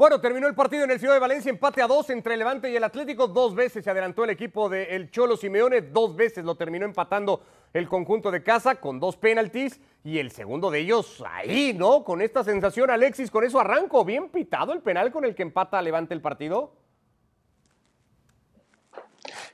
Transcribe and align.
Bueno, 0.00 0.18
terminó 0.18 0.46
el 0.46 0.54
partido 0.54 0.84
en 0.84 0.92
el 0.92 0.98
Ciudad 0.98 1.12
de 1.12 1.20
Valencia, 1.20 1.50
empate 1.50 1.82
a 1.82 1.86
dos 1.86 2.08
entre 2.08 2.32
el 2.32 2.38
Levante 2.38 2.70
y 2.70 2.74
el 2.74 2.82
Atlético. 2.84 3.28
Dos 3.28 3.54
veces 3.54 3.84
se 3.84 3.90
adelantó 3.90 4.24
el 4.24 4.30
equipo 4.30 4.70
del 4.70 5.10
Cholo 5.10 5.36
Simeone, 5.36 5.82
dos 5.82 6.16
veces 6.16 6.42
lo 6.42 6.54
terminó 6.54 6.86
empatando 6.86 7.44
el 7.74 7.86
conjunto 7.86 8.30
de 8.30 8.42
casa 8.42 8.76
con 8.76 8.98
dos 8.98 9.18
penaltis 9.18 9.78
y 10.02 10.18
el 10.18 10.30
segundo 10.30 10.70
de 10.70 10.78
ellos 10.78 11.22
ahí, 11.28 11.74
¿no? 11.74 12.02
Con 12.02 12.22
esta 12.22 12.42
sensación, 12.42 12.88
Alexis, 12.88 13.30
con 13.30 13.44
eso 13.44 13.60
arranco. 13.60 14.02
Bien 14.02 14.30
pitado 14.30 14.72
el 14.72 14.80
penal 14.80 15.12
con 15.12 15.26
el 15.26 15.34
que 15.34 15.42
empata 15.42 15.82
Levante 15.82 16.14
el 16.14 16.22
partido. 16.22 16.72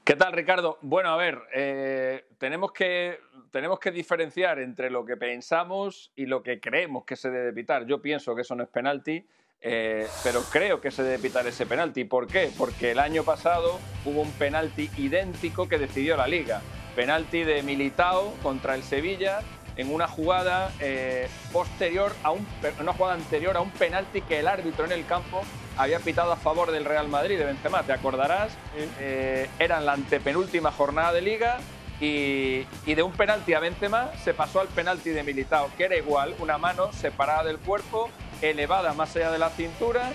¿Qué 0.04 0.14
tal, 0.14 0.32
Ricardo? 0.32 0.78
Bueno, 0.80 1.08
a 1.08 1.16
ver, 1.16 1.40
eh, 1.56 2.24
tenemos, 2.38 2.70
que, 2.70 3.18
tenemos 3.50 3.80
que 3.80 3.90
diferenciar 3.90 4.60
entre 4.60 4.90
lo 4.90 5.04
que 5.04 5.16
pensamos 5.16 6.12
y 6.14 6.26
lo 6.26 6.44
que 6.44 6.60
creemos 6.60 7.04
que 7.04 7.16
se 7.16 7.30
debe 7.30 7.52
pitar. 7.52 7.84
Yo 7.84 8.00
pienso 8.00 8.36
que 8.36 8.42
eso 8.42 8.54
no 8.54 8.62
es 8.62 8.68
penalti 8.68 9.26
eh, 9.60 10.06
pero 10.22 10.42
creo 10.42 10.80
que 10.80 10.90
se 10.90 11.02
debe 11.02 11.18
pitar 11.18 11.46
ese 11.46 11.66
penalti. 11.66 12.04
¿Por 12.04 12.26
qué? 12.26 12.50
Porque 12.56 12.92
el 12.92 12.98
año 12.98 13.24
pasado 13.24 13.78
hubo 14.04 14.20
un 14.20 14.30
penalti 14.32 14.90
idéntico 14.96 15.68
que 15.68 15.78
decidió 15.78 16.16
la 16.16 16.26
liga. 16.26 16.60
Penalti 16.94 17.44
de 17.44 17.62
Militao 17.62 18.32
contra 18.42 18.74
el 18.74 18.82
Sevilla 18.82 19.40
en 19.76 19.92
una 19.92 20.08
jugada 20.08 20.72
eh, 20.80 21.28
posterior 21.52 22.12
a 22.22 22.30
un, 22.30 22.46
una 22.80 22.92
jugada 22.92 23.14
anterior 23.14 23.56
a 23.56 23.60
un 23.60 23.70
penalti 23.70 24.22
que 24.22 24.38
el 24.38 24.48
árbitro 24.48 24.86
en 24.86 24.92
el 24.92 25.04
campo 25.04 25.42
había 25.76 25.98
pitado 25.98 26.32
a 26.32 26.36
favor 26.36 26.70
del 26.70 26.84
Real 26.84 27.08
Madrid 27.08 27.38
de 27.38 27.44
Benzema. 27.44 27.82
Te 27.82 27.92
acordarás, 27.92 28.52
eh, 29.00 29.48
era 29.58 29.80
la 29.80 29.92
antepenúltima 29.92 30.72
jornada 30.72 31.12
de 31.12 31.20
liga 31.20 31.58
y, 32.00 32.66
y, 32.86 32.94
de 32.94 33.02
un 33.02 33.12
penalti 33.12 33.54
a 33.54 33.60
Benzema 33.60 34.10
se 34.22 34.34
pasó 34.34 34.60
al 34.60 34.68
penalti 34.68 35.10
de 35.10 35.22
Militao, 35.22 35.70
que 35.76 35.84
era 35.84 35.96
igual, 35.96 36.34
una 36.38 36.58
mano 36.58 36.92
separada 36.92 37.44
del 37.44 37.58
cuerpo 37.58 38.10
elevada 38.42 38.92
más 38.94 39.14
allá 39.16 39.30
de 39.30 39.38
la 39.38 39.50
cintura, 39.50 40.12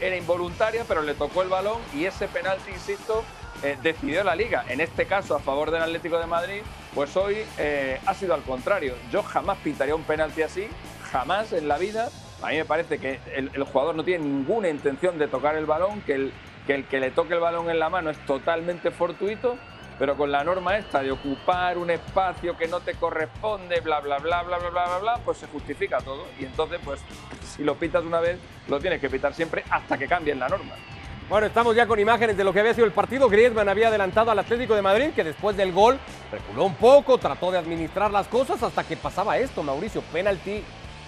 era 0.00 0.16
involuntaria, 0.16 0.84
pero 0.86 1.02
le 1.02 1.14
tocó 1.14 1.42
el 1.42 1.48
balón 1.48 1.78
y 1.94 2.04
ese 2.06 2.28
penalti, 2.28 2.70
insisto, 2.70 3.24
eh, 3.62 3.76
decidió 3.82 4.24
la 4.24 4.34
liga. 4.34 4.64
En 4.68 4.80
este 4.80 5.06
caso, 5.06 5.36
a 5.36 5.38
favor 5.38 5.70
del 5.70 5.82
Atlético 5.82 6.18
de 6.18 6.26
Madrid, 6.26 6.62
pues 6.94 7.16
hoy 7.16 7.36
eh, 7.58 8.00
ha 8.06 8.14
sido 8.14 8.34
al 8.34 8.42
contrario. 8.42 8.94
Yo 9.10 9.22
jamás 9.22 9.58
pintaría 9.58 9.94
un 9.94 10.02
penalti 10.02 10.42
así, 10.42 10.66
jamás 11.10 11.52
en 11.52 11.68
la 11.68 11.78
vida. 11.78 12.10
A 12.42 12.48
mí 12.48 12.56
me 12.56 12.64
parece 12.64 12.98
que 12.98 13.20
el, 13.36 13.50
jugador 13.64 13.94
no 13.94 14.02
tiene 14.02 14.24
ninguna 14.24 14.68
intención 14.68 15.18
de 15.18 15.28
tocar 15.28 15.54
el 15.56 15.66
balón, 15.66 16.02
el, 16.08 16.32
que 16.66 16.74
el 16.74 16.84
que 16.86 16.98
le 16.98 17.12
toque 17.12 17.34
el 17.34 17.40
balón 17.40 17.70
en 17.70 17.78
la 17.78 17.88
mano 17.88 18.10
es 18.10 18.18
totalmente 18.26 18.90
fortuito 18.90 19.56
pero 20.02 20.16
con 20.16 20.32
la 20.32 20.42
norma 20.42 20.76
esta 20.76 21.00
de 21.00 21.12
ocupar 21.12 21.78
un 21.78 21.88
espacio 21.88 22.56
que 22.56 22.66
no 22.66 22.80
te 22.80 22.94
corresponde, 22.94 23.78
bla, 23.82 24.00
bla, 24.00 24.18
bla, 24.18 24.42
bla, 24.42 24.58
bla, 24.58 24.68
bla, 24.68 24.84
bla, 24.84 24.98
bla, 24.98 25.20
pues 25.24 25.38
se 25.38 25.46
justifica 25.46 25.98
todo. 25.98 26.26
Y 26.40 26.44
entonces, 26.44 26.80
pues, 26.84 27.00
si 27.46 27.62
lo 27.62 27.76
pitas 27.76 28.02
una 28.02 28.18
vez, 28.18 28.36
lo 28.66 28.80
tienes 28.80 29.00
que 29.00 29.08
pitar 29.08 29.32
siempre 29.32 29.62
hasta 29.70 29.96
que 29.96 30.08
cambien 30.08 30.40
la 30.40 30.48
norma. 30.48 30.74
Bueno, 31.28 31.46
estamos 31.46 31.76
ya 31.76 31.86
con 31.86 32.00
imágenes 32.00 32.36
de 32.36 32.42
lo 32.42 32.52
que 32.52 32.58
había 32.58 32.74
sido 32.74 32.84
el 32.84 32.90
partido. 32.90 33.28
Griezmann 33.28 33.68
había 33.68 33.86
adelantado 33.86 34.32
al 34.32 34.40
Atlético 34.40 34.74
de 34.74 34.82
Madrid, 34.82 35.10
que 35.14 35.22
después 35.22 35.56
del 35.56 35.70
gol 35.70 36.00
reculó 36.32 36.64
un 36.64 36.74
poco, 36.74 37.18
trató 37.18 37.52
de 37.52 37.58
administrar 37.58 38.10
las 38.10 38.26
cosas 38.26 38.60
hasta 38.60 38.82
que 38.82 38.96
pasaba 38.96 39.38
esto, 39.38 39.62
Mauricio, 39.62 40.02
penalti 40.12 40.64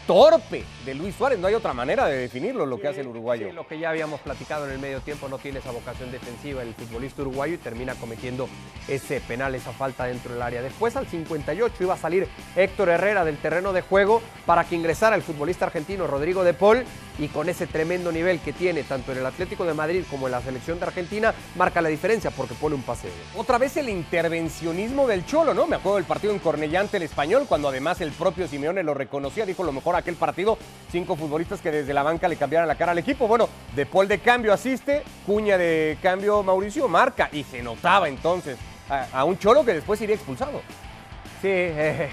torpe 0.07 0.65
de 0.85 0.95
Luis 0.95 1.15
Suárez. 1.15 1.39
No 1.39 1.47
hay 1.47 1.55
otra 1.55 1.73
manera 1.73 2.07
de 2.07 2.17
definirlo 2.19 2.67
lo 2.67 2.79
que 2.79 2.89
hace 2.89 3.01
el 3.01 3.09
uruguayo. 3.09 3.53
lo 3.53 3.67
que 3.67 3.79
ya 3.79 3.91
habíamos 3.91 4.21
platicado 4.21 4.67
en 4.67 4.73
el 4.73 4.79
medio 4.79 5.01
tiempo, 5.01 5.29
no 5.29 5.39
tiene 5.39 5.59
esa 5.59 5.71
vocación 5.71 6.11
defensiva 6.11 6.63
el 6.63 6.75
futbolista 6.75 7.23
uruguayo 7.23 7.55
y 7.55 7.59
termina 7.59 7.95
cometiendo 7.95 8.49
ese 8.89 9.21
penal, 9.21 9.55
esa 9.55 9.73
falta 9.73 10.05
dentro 10.05 10.33
del 10.33 10.43
área. 10.43 10.63
Después 10.63 10.97
al 10.97 11.07
58 11.07 11.75
iba 11.81 11.95
a 11.95 11.99
salir 11.99 12.29
Héctor 12.57 12.89
Herrera 12.89 13.25
del 13.25 13.39
terreno 13.39 13.73
de 13.73 13.83
juego 13.83 14.23
para 14.47 14.65
que 14.65 14.75
ingresara 14.75 15.17
el 15.17 15.23
futbolista 15.23 15.67
argentino 15.67 16.07
Rodrigo 16.07 16.45
de 16.45 16.55
Paul 16.55 16.85
y 17.19 17.29
con 17.29 17.49
ese 17.49 17.67
tremendo 17.67 18.11
nivel 18.11 18.41
que 18.41 18.53
tiene 18.53 18.83
tanto 18.83 19.13
en 19.13 19.19
el 19.19 19.27
Atlético 19.27 19.65
de 19.65 19.75
Madrid 19.75 20.05
como 20.11 20.27
en 20.27 20.33
la 20.33 20.41
selección 20.41 20.81
de 20.81 20.87
Argentina, 20.87 21.33
marca 21.57 21.81
la 21.81 21.89
diferencia 21.89 22.31
porque 22.31 22.55
pone 22.55 22.75
un 22.75 22.83
paseo. 22.83 23.11
Otra 23.37 23.59
vez 23.59 23.77
el 23.77 23.89
intervencionismo 23.89 25.07
del 25.07 25.25
Cholo, 25.25 25.55
¿no? 25.55 25.67
Me 25.67 25.77
acuerdo 25.77 25.97
del 25.97 26.07
partido 26.07 26.33
en 26.33 26.41
Cornellante 26.41 26.97
el 26.97 27.05
español, 27.05 27.47
cuando 27.49 27.69
además 27.69 28.01
el 28.01 28.11
propio 28.13 28.49
Simeone 28.49 28.83
lo 28.83 28.95
reconocía, 28.95 29.47
dijo 29.47 29.63
lo 29.63 29.73
mejor 29.73 29.94
aquel 29.99 30.17
partido, 30.17 30.59
cinco 30.91 31.17
futbolistas 31.17 31.61
que 31.61 31.71
desde 31.71 31.95
la 31.95 32.03
banca 32.03 32.29
le 32.29 32.37
cambiaron 32.37 32.69
la 32.69 32.77
cara 32.77 32.93
al 32.93 32.99
equipo. 32.99 33.27
Bueno, 33.27 33.49
De 33.75 33.87
Paul 33.87 34.09
de 34.09 34.19
cambio 34.19 34.53
asiste, 34.53 35.03
Cuña 35.27 35.59
de 35.59 35.99
cambio 36.03 36.43
Mauricio 36.43 36.89
marca 36.89 37.29
y 37.33 37.45
se 37.45 37.63
notaba 37.63 38.09
entonces 38.09 38.59
a, 38.89 39.25
un 39.25 39.39
Cholo 39.39 39.65
que 39.65 39.75
después 39.75 40.01
iría 40.01 40.17
expulsado. 40.17 40.61
Sí, 41.41 41.51
eh, 41.51 42.09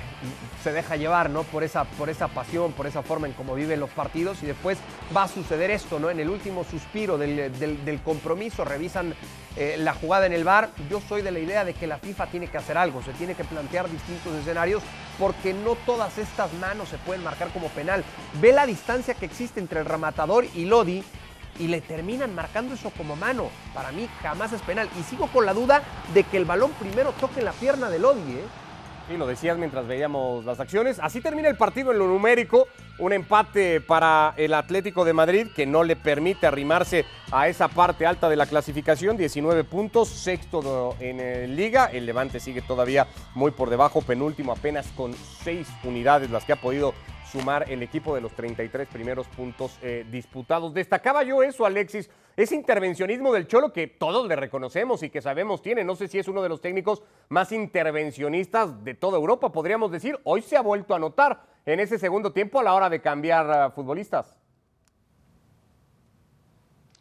se 0.62 0.74
deja 0.74 0.98
llevar, 0.98 1.30
¿no? 1.30 1.44
Por 1.44 1.64
esa, 1.64 1.86
por 1.86 2.10
esa 2.10 2.28
pasión, 2.28 2.74
por 2.74 2.86
esa 2.86 3.02
forma 3.02 3.28
en 3.28 3.34
cómo 3.34 3.56
viven 3.56 3.80
los 3.80 3.90
partidos 3.90 4.44
y 4.44 4.46
después 4.46 4.78
va 5.16 5.24
a 5.24 5.28
suceder 5.28 5.72
esto, 5.72 6.00
¿no? 6.00 6.10
En 6.10 6.20
el 6.20 6.30
último 6.30 6.66
suspiro 6.66 7.18
del, 7.18 8.02
compromiso 8.04 8.66
revisan 8.66 9.14
eh, 9.56 9.76
la 9.78 9.94
jugada 9.94 10.26
en 10.26 10.34
el 10.34 10.44
bar. 10.44 10.70
Yo 10.90 11.02
soy 11.08 11.22
de 11.22 11.32
la 11.32 11.40
idea 11.40 11.64
de 11.64 11.74
que 11.74 11.88
la 11.88 11.98
FIFA 11.98 12.28
tiene 12.28 12.48
que 12.48 12.58
hacer 12.58 12.78
algo, 12.78 13.02
se 13.02 13.14
tiene 13.14 13.34
que 13.34 13.46
plantear 13.46 13.90
distintos 13.90 14.34
escenarios 14.36 14.84
porque 15.22 15.54
no 15.54 15.76
todas 15.76 16.18
estas 16.18 16.52
manos 16.54 16.90
se 16.90 16.98
pueden 16.98 17.24
marcar 17.24 17.50
como 17.50 17.68
penal. 17.70 18.04
Ve 18.42 18.52
la 18.52 18.66
distancia 18.66 19.14
que 19.14 19.28
existe 19.28 19.60
entre 19.60 19.80
el 19.80 19.86
rematador 19.86 20.46
y 20.56 20.66
Lodi 20.66 21.04
y 21.60 21.68
le 21.68 21.80
terminan 21.80 22.34
marcando 22.34 22.74
eso 22.74 22.90
como 22.98 23.16
mano. 23.16 23.52
Para 23.76 23.92
mí 23.92 24.10
jamás 24.24 24.52
es 24.52 24.64
penal. 24.64 24.90
Y 25.00 25.04
sigo 25.04 25.28
con 25.28 25.46
la 25.46 25.54
duda 25.54 25.84
de 26.16 26.24
que 26.24 26.38
el 26.38 26.46
balón 26.46 26.72
primero 26.72 27.12
toque 27.20 27.44
la 27.44 27.52
pierna 27.52 27.92
de 27.92 28.00
Lodi, 28.00 28.32
¿eh? 28.32 28.46
Sí, 29.12 29.18
lo 29.18 29.28
decías 29.28 29.58
mientras 29.58 29.86
veíamos 29.88 30.46
las 30.46 30.62
acciones. 30.62 30.98
Así 30.98 31.20
termina 31.20 31.50
el 31.50 31.58
partido 31.58 31.92
en 31.92 32.00
lo 32.00 32.08
numérico. 32.08 32.70
Un 32.98 33.12
empate 33.12 33.82
para 33.82 34.34
el 34.38 34.54
Atlético 34.54 35.04
de 35.04 35.12
Madrid 35.12 35.48
que 35.54 35.66
no 35.66 35.84
le 35.84 35.98
permite 35.98 36.48
arrimarse 36.48 37.04
a 37.30 37.50
esa 37.50 37.68
parte 37.68 38.06
alta 38.06 38.30
de 38.30 38.38
la 38.38 38.46
clasificación. 38.46 39.18
19 39.18 39.66
puntos, 39.66 40.08
sexto 40.08 40.96
en 41.02 41.58
Liga. 41.58 41.88
El 41.92 42.06
Levante 42.06 42.40
sigue 42.40 42.62
todavía 42.62 43.06
muy 43.36 43.52
por 43.52 43.70
debajo, 43.70 44.02
penúltimo 44.02 44.54
apenas 44.54 44.88
con 44.96 45.14
seis 45.44 45.68
unidades 45.84 46.30
las 46.30 46.46
que 46.46 46.54
ha 46.54 46.62
podido 46.62 46.94
sumar 47.32 47.72
el 47.72 47.82
equipo 47.82 48.14
de 48.14 48.22
los 48.22 48.34
33 48.34 48.88
primeros 48.88 49.28
puntos 49.28 49.78
eh, 49.82 50.06
disputados. 50.12 50.74
Destacaba 50.74 51.24
yo 51.24 51.42
eso, 51.42 51.66
Alexis, 51.66 52.10
ese 52.36 52.56
intervencionismo 52.56 53.32
del 53.32 53.48
Cholo 53.48 53.72
que 53.72 53.88
todos 53.88 54.28
le 54.28 54.36
reconocemos 54.36 55.02
y 55.04 55.10
que 55.10 55.22
sabemos 55.22 55.62
tiene. 55.62 55.84
No 55.84 55.96
sé 55.96 56.08
si 56.08 56.20
es 56.20 56.28
uno 56.28 56.42
de 56.42 56.50
los 56.50 56.60
técnicos 56.60 57.04
más 57.30 57.52
intervencionistas 57.52 58.84
de 58.84 58.94
toda 58.96 59.18
Europa, 59.18 59.52
podríamos 59.52 59.92
decir. 59.92 60.20
Hoy 60.24 60.42
se 60.42 60.58
ha 60.58 60.62
vuelto 60.62 60.94
a 60.94 61.00
notar 61.00 61.42
en 61.66 61.80
ese 61.80 61.98
segundo 61.98 62.34
tiempo 62.34 62.60
a 62.60 62.64
la 62.64 62.74
hora 62.74 62.90
de 62.90 63.02
cambiar 63.02 63.72
futbolistas. 63.72 64.38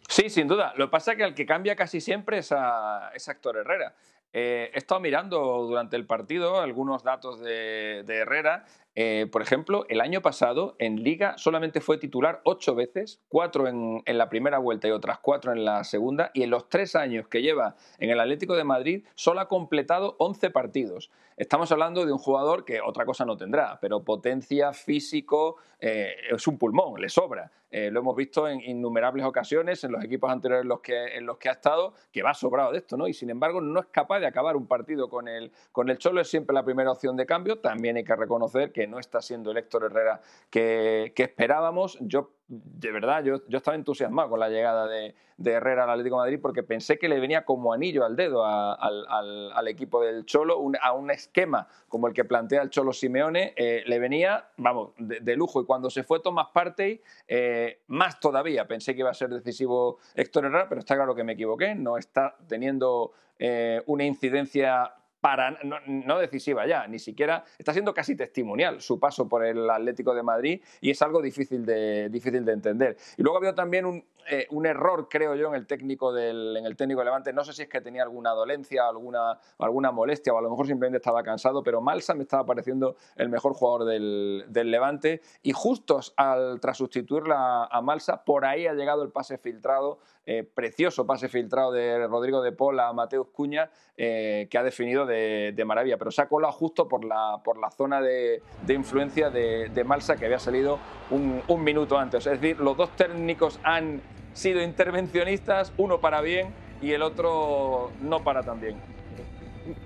Sí, 0.09 0.29
sin 0.29 0.49
duda. 0.49 0.73
Lo 0.77 0.87
que 0.87 0.91
pasa 0.91 1.13
es 1.13 1.19
que 1.19 1.25
al 1.25 1.35
que 1.35 1.47
cambia 1.47 1.77
casi 1.77 2.01
siempre 2.01 2.39
es 2.39 2.51
a, 2.53 3.11
es 3.15 3.27
Héctor 3.29 3.59
Herrera. 3.59 3.95
Eh, 4.33 4.71
he 4.73 4.79
estado 4.79 5.01
mirando 5.01 5.41
durante 5.67 5.97
el 5.97 6.07
partido 6.07 6.61
algunos 6.61 7.03
datos 7.03 7.41
de 7.41 8.05
Herrera 8.07 8.65
eh, 8.97 9.29
por 9.31 9.41
ejemplo, 9.41 9.87
el 9.89 10.01
año 10.01 10.21
pasado 10.21 10.75
en 10.79 11.03
Liga 11.03 11.39
solamente 11.39 11.81
fue 11.81 11.99
titular 11.99 12.41
ocho 12.45 12.75
veces, 12.75 13.21
cuatro 13.29 13.69
en, 13.69 14.03
la 14.05 14.29
primera 14.29 14.59
vuelta 14.59 14.89
y 14.89 14.91
otras 14.91 15.21
cuatro 15.21 15.53
en 15.53 15.65
la 15.65 15.85
segunda, 15.85 16.31
y 16.35 16.43
en 16.43 16.51
los 16.51 16.69
tres 16.69 16.97
años 16.97 17.29
que 17.29 17.41
lleva 17.41 17.77
en 17.99 18.11
el 18.11 18.19
Atlético 18.19 18.57
de 18.57 18.65
Madrid 18.65 19.07
solo 19.15 19.41
ha 19.41 19.49
completado 19.49 20.17
11 20.19 20.51
partidos. 20.51 21.11
Estamos 21.37 21.71
hablando 21.71 22.05
de 22.05 22.13
un 22.13 22.19
jugador 22.19 22.65
que 22.65 22.81
otra 22.81 23.07
cosa 23.07 23.25
no 23.25 23.37
tendrá, 23.37 23.79
pero 23.81 24.05
potencia, 24.05 24.73
físico, 24.73 25.57
eh, 25.79 26.13
es 26.31 26.47
un 26.49 26.59
pulmón, 26.59 27.01
le 27.01 27.09
sobra. 27.09 27.51
Eh, 27.71 27.91
lo 27.91 28.01
hemos 28.01 28.17
visto 28.17 28.49
en 28.49 28.61
innumerables 28.61 29.25
ocasiones 29.25 29.85
en 29.85 29.93
los 29.93 30.03
equipos 30.05 30.31
anteriores 30.31 30.63
en 30.63 30.69
los, 30.69 30.81
que, 30.81 31.17
en 31.17 31.25
los 31.25 31.39
que 31.39 31.49
ha 31.49 31.53
estado, 31.53 31.95
que 32.11 32.23
va 32.23 32.35
sobrado 32.35 32.73
de 32.73 32.79
esto, 32.79 32.97
¿no? 32.97 33.07
Y 33.07 33.15
sin 33.15 33.31
embargo 33.31 33.61
no 33.61 33.81
es 33.81 33.87
capaz 33.87 34.21
de 34.21 34.27
acabar 34.27 34.57
un 34.57 34.67
partido 34.67 35.09
con 35.09 35.29
el, 35.29 35.53
con 35.71 35.89
el 35.89 35.99
Cholo, 35.99 36.21
es 36.21 36.29
siempre 36.29 36.55
la 36.55 36.65
primera 36.65 36.91
opción 36.91 37.17
de 37.17 37.27
cambio. 37.27 37.59
También 37.59 37.97
hay 37.97 38.05
que 38.05 38.17
reconocer 38.17 38.73
que 38.73 38.87
no 38.87 38.99
está 38.99 39.21
siendo 39.21 39.53
el 39.53 39.59
Héctor 39.59 39.85
Herrera 39.85 40.21
que, 40.51 41.13
esperábamos. 41.17 41.99
Yo, 42.01 42.33
de 42.51 42.91
verdad, 42.91 43.23
yo, 43.23 43.47
yo, 43.47 43.59
estaba 43.59 43.77
entusiasmado 43.77 44.31
con 44.31 44.41
la 44.41 44.49
llegada 44.49 44.89
de, 44.89 45.15
Herrera 45.43 45.85
al 45.85 45.91
Atlético 45.91 46.17
de 46.17 46.23
Madrid 46.23 46.39
porque 46.43 46.65
pensé 46.65 46.99
que 46.99 47.09
le 47.09 47.21
venía 47.21 47.45
como 47.45 47.73
anillo 47.73 48.05
al 48.05 48.17
dedo 48.17 48.45
al, 48.45 49.69
equipo 49.69 50.03
del 50.03 50.27
Cholo, 50.27 50.61
a 50.83 50.93
un 50.93 51.11
esquema 51.11 51.69
como 51.89 52.09
el 52.09 52.13
que 52.13 52.25
plantea 52.25 52.63
el 52.63 52.71
Cholo 52.71 52.93
Simeone, 52.93 53.55
eh, 53.57 53.85
le 53.87 53.99
venía, 54.01 54.49
vamos, 54.57 54.91
de, 54.99 55.37
lujo. 55.37 55.63
Y 55.63 55.65
cuando 55.65 55.89
se 55.91 56.03
fue 56.03 56.21
Tomás 56.21 56.49
Partey, 56.53 57.01
eh, 57.29 57.81
más 57.87 58.19
todavía. 58.19 58.67
Pensé 58.67 58.95
que 58.95 59.01
iba 59.01 59.11
a 59.11 59.15
ser 59.15 59.31
decisivo 59.31 59.99
Héctor 60.15 60.47
Herrera, 60.47 60.69
pero 60.69 60.81
está 60.81 60.97
claro 60.97 61.15
que 61.15 61.25
me 61.25 61.33
equivoqué. 61.33 61.77
No 61.77 61.97
está 61.97 62.37
teniendo 62.49 63.13
eh, 63.39 63.81
una 63.87 64.05
incidencia 64.05 64.93
para 65.21 65.59
no, 65.63 66.19
decisiva 66.19 66.67
ya, 66.67 66.87
ni 66.87 66.99
siquiera 66.99 67.45
está 67.59 67.73
siendo 67.73 67.93
casi 67.93 68.17
testimonial 68.17 68.81
su 68.81 68.99
paso 68.99 69.29
por 69.29 69.45
el 69.45 69.69
Atlético 69.69 70.15
de 70.15 70.23
Madrid 70.23 70.63
y 70.81 70.91
es 70.91 71.03
algo 71.03 71.21
difícil 71.21 71.67
de, 71.67 72.09
difícil 72.09 72.45
de 72.45 72.53
entender. 72.53 72.97
Y 73.17 73.23
luego 73.23 73.39
habido 73.39 73.55
también 73.55 73.85
un, 73.85 74.05
eh, 74.29 74.47
un 74.51 74.67
error, 74.67 75.09
creo 75.09 75.35
yo, 75.35 75.49
en 75.49 75.55
el 75.55 75.67
técnico 75.67 76.13
del 76.13 76.57
en 76.57 76.67
el 76.67 76.77
técnico 76.77 77.05
Levante. 77.05 77.33
No 77.33 77.45
sé 77.45 77.53
si 77.53 77.63
es 77.63 77.69
que 77.69 77.81
tenía 77.81 78.03
alguna 78.03 78.31
dolencia, 78.31 78.89
alguna, 78.89 79.39
alguna 79.59 79.91
molestia 79.91 80.33
o 80.33 80.39
a 80.39 80.43
lo 80.43 80.51
mejor 80.51 80.67
simplemente 80.67 80.99
estaba 80.99 81.23
cansado, 81.23 81.63
pero 81.63 81.81
Malsa 81.81 82.15
me 82.15 82.23
estaba 82.23 82.45
pareciendo 82.45 82.97
el 83.17 83.29
mejor 83.29 83.55
jugador 83.55 83.85
del, 83.85 84.45
del 84.49 84.71
Levante 84.71 85.21
y 85.43 85.53
justo 85.53 86.01
al, 86.17 86.61
tras 86.61 86.79
sustituirla 86.79 87.65
a 87.65 87.83
Malsa, 87.83 88.25
por 88.25 88.45
ahí 88.45 88.67
ha 88.67 88.75
llegado 88.75 89.03
el 89.03 89.11
pase 89.11 89.39
filtrado 89.39 89.99
eh, 90.27 90.45
precioso 90.45 91.07
pase 91.07 91.29
filtrado 91.29 91.73
de 91.73 92.07
Rodrigo 92.07 92.41
de 92.41 92.53
Paul 92.53 92.79
a 92.79 92.93
Mateus 92.93 93.29
Cuña, 93.33 93.71
eh, 93.97 94.47
que 94.49 94.59
ha 94.59 94.63
definido 94.63 95.05
de, 95.11 95.65
maravilla, 95.67 95.99
pero 95.99 96.11
se 96.11 96.23
ha 96.23 96.29
colado 96.29 96.53
justo 96.53 96.89
por 96.89 97.05
la, 97.05 97.41
por 97.45 97.59
la 97.59 97.71
zona 97.71 98.01
de, 98.01 98.43
influencia 98.69 99.29
de, 99.31 99.85
Malsa, 99.85 100.17
que 100.17 100.25
había 100.25 100.39
salido 100.39 100.79
un, 101.11 101.43
un 101.49 101.63
minuto 101.63 101.99
antes. 101.99 102.27
Es 102.27 102.41
decir, 102.41 102.59
los 102.59 102.77
dos 102.77 102.91
técnicos 102.97 103.61
han 103.63 104.01
sido 104.33 104.63
intervencionistas, 104.63 105.73
uno 105.77 106.01
para 106.01 106.21
bien 106.21 106.55
y 106.81 106.93
el 106.93 107.03
otro 107.03 107.91
no 108.01 108.25
para 108.25 108.43
tan 108.43 108.61
bien. 108.61 108.77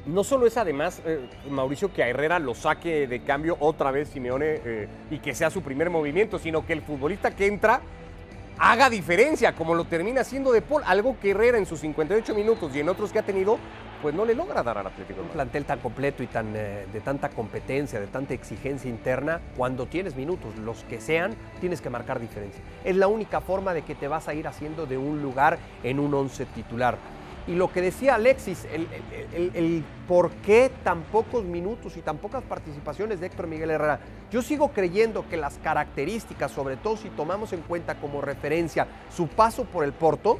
No 0.06 0.22
solo 0.22 0.46
es 0.46 0.56
además, 0.56 1.02
eh, 1.04 1.28
Mauricio, 1.50 1.92
que 1.92 2.02
a 2.02 2.08
Herrera 2.08 2.38
lo 2.38 2.54
saque 2.54 3.06
de 3.06 3.22
cambio 3.24 3.56
otra 3.58 3.90
vez 3.90 4.08
Simeone 4.08 4.88
y 5.10 5.18
que 5.18 5.34
sea 5.34 5.50
su 5.50 5.62
primer 5.62 5.90
movimiento, 5.90 6.38
sino 6.38 6.64
que 6.64 6.72
el 6.72 6.82
futbolista 6.82 7.34
que 7.34 7.46
entra 7.46 7.80
haga 8.58 8.88
diferencia, 8.88 9.54
como 9.54 9.74
lo 9.74 9.84
termina 9.84 10.20
haciendo 10.20 10.52
De 10.52 10.62
Paul, 10.62 10.82
algo 10.86 11.16
que 11.20 11.30
Herrera 11.30 11.58
en 11.58 11.66
sus 11.66 11.80
58 11.80 12.34
minutos 12.34 12.74
y 12.74 12.80
en 12.80 12.88
otros 12.88 13.12
que 13.12 13.18
ha 13.18 13.22
tenido, 13.22 13.58
pues 14.04 14.14
no 14.14 14.26
le 14.26 14.34
logra 14.34 14.62
dar 14.62 14.76
al 14.76 14.86
Atlético. 14.86 15.22
Un 15.22 15.28
plantel 15.28 15.64
tan 15.64 15.78
completo 15.78 16.22
y 16.22 16.26
tan, 16.26 16.54
eh, 16.54 16.84
de 16.92 17.00
tanta 17.00 17.30
competencia, 17.30 17.98
de 17.98 18.06
tanta 18.06 18.34
exigencia 18.34 18.90
interna, 18.90 19.40
cuando 19.56 19.86
tienes 19.86 20.14
minutos, 20.14 20.54
los 20.58 20.84
que 20.84 21.00
sean, 21.00 21.34
tienes 21.58 21.80
que 21.80 21.88
marcar 21.88 22.20
diferencia. 22.20 22.62
Es 22.84 22.96
la 22.96 23.08
única 23.08 23.40
forma 23.40 23.72
de 23.72 23.80
que 23.80 23.94
te 23.94 24.06
vas 24.06 24.28
a 24.28 24.34
ir 24.34 24.46
haciendo 24.46 24.84
de 24.84 24.98
un 24.98 25.22
lugar 25.22 25.58
en 25.82 25.98
un 26.00 26.12
once 26.12 26.44
titular. 26.44 26.98
Y 27.46 27.54
lo 27.54 27.72
que 27.72 27.80
decía 27.80 28.16
Alexis, 28.16 28.66
el, 28.70 29.82
por 30.06 30.32
qué 30.32 30.70
tan 30.82 31.04
pocos 31.04 31.42
minutos 31.42 31.96
y 31.96 32.02
tan 32.02 32.18
pocas 32.18 32.42
participaciones 32.42 33.20
de 33.20 33.28
Héctor 33.28 33.46
Miguel 33.46 33.70
Herrera. 33.70 34.00
Yo 34.30 34.42
sigo 34.42 34.72
creyendo 34.72 35.26
que 35.30 35.38
las 35.38 35.56
características, 35.56 36.52
sobre 36.52 36.76
todo 36.76 36.98
si 36.98 37.08
tomamos 37.08 37.54
en 37.54 37.62
cuenta 37.62 37.94
como 37.94 38.20
referencia 38.20 38.86
su 39.10 39.28
paso 39.28 39.64
por 39.64 39.82
el 39.82 39.94
Porto, 39.94 40.38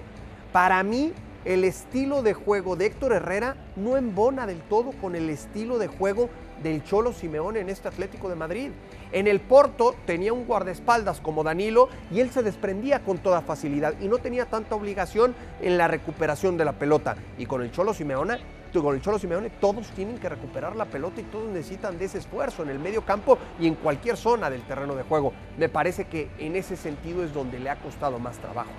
para 0.52 0.82
mí 0.82 1.14
el 1.44 1.64
estilo 1.64 2.22
de 2.22 2.32
juego 2.32 2.76
de 2.76 2.86
Héctor 2.86 3.12
Herrera 3.12 3.56
no 3.76 3.96
embona 3.96 4.46
del 4.46 4.60
todo 4.62 4.92
con 4.92 5.14
el 5.14 5.28
estilo 5.28 5.78
de 5.78 5.88
juego 5.88 6.30
del 6.62 6.82
Cholo 6.84 7.12
Simeone 7.12 7.60
en 7.60 7.68
este 7.68 7.88
Atlético 7.88 8.28
de 8.28 8.34
Madrid. 8.34 8.70
En 9.12 9.26
el 9.26 9.40
Porto 9.40 9.94
tenía 10.06 10.32
un 10.32 10.46
guardaespaldas 10.46 11.20
como 11.20 11.44
Danilo 11.44 11.88
y 12.10 12.20
él 12.20 12.30
se 12.30 12.42
desprendía 12.42 13.00
con 13.00 13.18
toda 13.18 13.42
facilidad 13.42 13.94
y 14.00 14.08
no 14.08 14.18
tenía 14.18 14.46
tanta 14.46 14.74
obligación 14.74 15.34
en 15.60 15.76
la 15.76 15.88
recuperación 15.88 16.56
de 16.56 16.64
la 16.64 16.72
pelota. 16.72 17.16
Y 17.36 17.46
con 17.46 17.62
el 17.62 17.70
Cholo 17.70 17.92
Simeone, 17.92 18.38
con 18.82 18.94
el 18.94 19.02
Cholo 19.02 19.18
Simeone 19.18 19.50
todos 19.50 19.88
tienen 19.90 20.18
que 20.18 20.28
recuperar 20.28 20.76
la 20.76 20.86
pelota 20.86 21.20
y 21.20 21.24
todos 21.24 21.48
necesitan 21.48 21.98
de 21.98 22.06
ese 22.06 22.18
esfuerzo 22.18 22.62
en 22.62 22.70
el 22.70 22.78
medio 22.78 23.04
campo 23.04 23.38
y 23.60 23.66
en 23.66 23.74
cualquier 23.74 24.16
zona 24.16 24.50
del 24.50 24.62
terreno 24.62 24.94
de 24.94 25.02
juego. 25.02 25.32
Me 25.58 25.68
parece 25.68 26.06
que 26.06 26.30
en 26.38 26.56
ese 26.56 26.76
sentido 26.76 27.24
es 27.24 27.32
donde 27.32 27.58
le 27.58 27.70
ha 27.70 27.76
costado 27.76 28.18
más 28.18 28.38
trabajo 28.38 28.70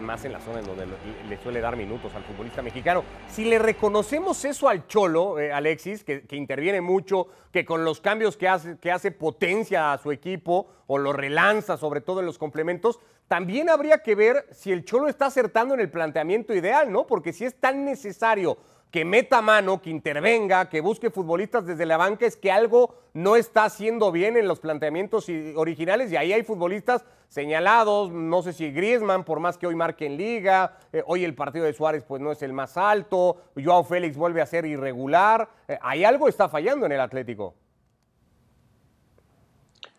más 0.00 0.24
en 0.24 0.32
la 0.32 0.40
zona 0.40 0.60
en 0.60 0.66
donde 0.66 0.86
le 1.28 1.42
suele 1.42 1.60
dar 1.60 1.76
minutos 1.76 2.14
al 2.14 2.22
futbolista 2.24 2.62
mexicano. 2.62 3.02
Si 3.28 3.44
le 3.44 3.58
reconocemos 3.58 4.44
eso 4.44 4.68
al 4.68 4.86
Cholo, 4.86 5.38
eh, 5.38 5.52
Alexis, 5.52 6.04
que, 6.04 6.24
interviene 6.32 6.80
mucho, 6.80 7.28
que 7.52 7.64
con 7.64 7.84
los 7.84 8.00
cambios 8.00 8.36
que 8.36 8.48
hace, 8.48 8.78
que 8.78 8.92
hace 8.92 9.10
potencia 9.10 9.92
a 9.92 9.98
su 9.98 10.12
equipo 10.12 10.68
o 10.86 10.98
lo 10.98 11.12
relanza, 11.12 11.76
sobre 11.76 12.00
todo 12.00 12.20
en 12.20 12.26
los 12.26 12.38
complementos, 12.38 13.00
también 13.28 13.68
habría 13.68 13.98
que 13.98 14.14
ver 14.14 14.46
si 14.52 14.70
el 14.70 14.84
Cholo 14.84 15.08
está 15.08 15.26
acertando 15.26 15.74
en 15.74 15.80
el 15.80 15.90
planteamiento 15.90 16.54
ideal, 16.54 16.92
¿no? 16.92 17.06
Porque 17.06 17.32
si 17.32 17.44
es 17.44 17.58
tan 17.58 17.84
necesario 17.84 18.56
que 18.90 19.04
meta 19.04 19.42
mano, 19.42 19.82
que 19.82 19.90
intervenga, 19.90 20.68
que 20.68 20.80
busque 20.80 21.10
futbolistas 21.10 21.66
desde 21.66 21.86
la 21.86 21.96
banca, 21.96 22.26
es 22.26 22.36
que 22.36 22.50
algo 22.50 22.94
no 23.12 23.36
está 23.36 23.64
haciendo 23.64 24.12
bien 24.12 24.36
en 24.36 24.48
los 24.48 24.60
planteamientos 24.60 25.26
originales 25.54 26.12
y 26.12 26.16
ahí 26.16 26.32
hay 26.32 26.44
futbolistas 26.44 27.04
señalados, 27.28 28.10
no 28.12 28.42
sé 28.42 28.52
si 28.52 28.70
Griezmann, 28.70 29.24
por 29.24 29.40
más 29.40 29.58
que 29.58 29.66
hoy 29.66 29.74
marque 29.74 30.06
en 30.06 30.16
liga, 30.16 30.78
eh, 30.92 31.02
hoy 31.06 31.24
el 31.24 31.34
partido 31.34 31.64
de 31.64 31.72
Suárez 31.72 32.04
pues 32.04 32.22
no 32.22 32.30
es 32.32 32.42
el 32.42 32.52
más 32.52 32.76
alto, 32.76 33.42
Joao 33.62 33.84
Félix 33.84 34.16
vuelve 34.16 34.40
a 34.40 34.46
ser 34.46 34.64
irregular, 34.64 35.48
eh, 35.66 35.78
hay 35.82 36.04
algo 36.04 36.28
está 36.28 36.48
fallando 36.48 36.86
en 36.86 36.92
el 36.92 37.00
Atlético. 37.00 37.54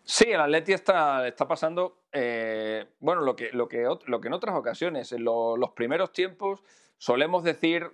Sí, 0.02 0.24
el 0.30 0.40
Atleti 0.40 0.72
está, 0.72 1.28
está 1.28 1.46
pasando, 1.46 1.98
eh, 2.12 2.86
bueno, 2.98 3.20
lo 3.20 3.36
que, 3.36 3.50
lo, 3.52 3.68
que, 3.68 3.86
lo 4.06 4.20
que 4.20 4.28
en 4.28 4.32
otras 4.32 4.56
ocasiones, 4.56 5.12
en 5.12 5.22
los 5.22 5.70
primeros 5.76 6.12
tiempos, 6.12 6.62
solemos 6.96 7.44
decir 7.44 7.92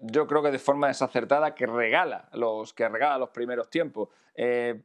yo 0.00 0.26
creo 0.26 0.42
que 0.42 0.50
de 0.50 0.58
forma 0.58 0.88
desacertada, 0.88 1.54
que 1.54 1.66
regala 1.66 2.28
los, 2.32 2.72
que 2.72 2.88
regala 2.88 3.18
los 3.18 3.30
primeros 3.30 3.70
tiempos. 3.70 4.08
Eh, 4.34 4.80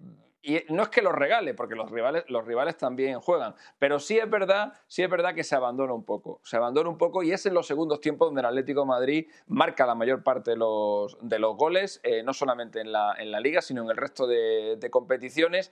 y 0.48 0.62
no 0.70 0.84
es 0.84 0.90
que 0.90 1.02
los 1.02 1.14
regale, 1.14 1.56
porque 1.56 1.74
los 1.74 1.90
rivales, 1.90 2.24
los 2.28 2.46
rivales 2.46 2.78
también 2.78 3.20
juegan, 3.20 3.56
pero 3.80 4.00
sí 4.00 4.20
es 4.20 4.30
verdad, 4.30 4.74
sí 4.88 5.02
es 5.02 5.10
verdad 5.10 5.34
que 5.34 5.44
se 5.44 5.56
abandona 5.56 5.94
un 5.94 6.04
poco. 6.04 6.40
Se 6.44 6.56
abandona 6.56 6.88
un 6.88 7.00
poco 7.00 7.24
y 7.24 7.32
es 7.32 7.48
en 7.48 7.56
los 7.56 7.66
segundos 7.66 8.00
tiempos 8.00 8.28
donde 8.28 8.42
el 8.42 8.46
Atlético 8.46 8.82
de 8.82 8.86
Madrid 8.86 9.28
marca 9.48 9.88
la 9.88 9.96
mayor 9.96 10.22
parte 10.22 10.52
de 10.52 10.58
los, 10.58 11.18
de 11.20 11.40
los 11.40 11.58
goles, 11.58 12.00
eh, 12.04 12.22
no 12.22 12.32
solamente 12.32 12.80
en 12.80 12.92
la, 12.92 13.16
en 13.18 13.32
la, 13.32 13.40
liga, 13.40 13.64
sino 13.64 13.82
en 13.82 13.90
el 13.90 13.98
resto 13.98 14.28
de, 14.28 14.76
de 14.80 14.90
competiciones. 14.92 15.72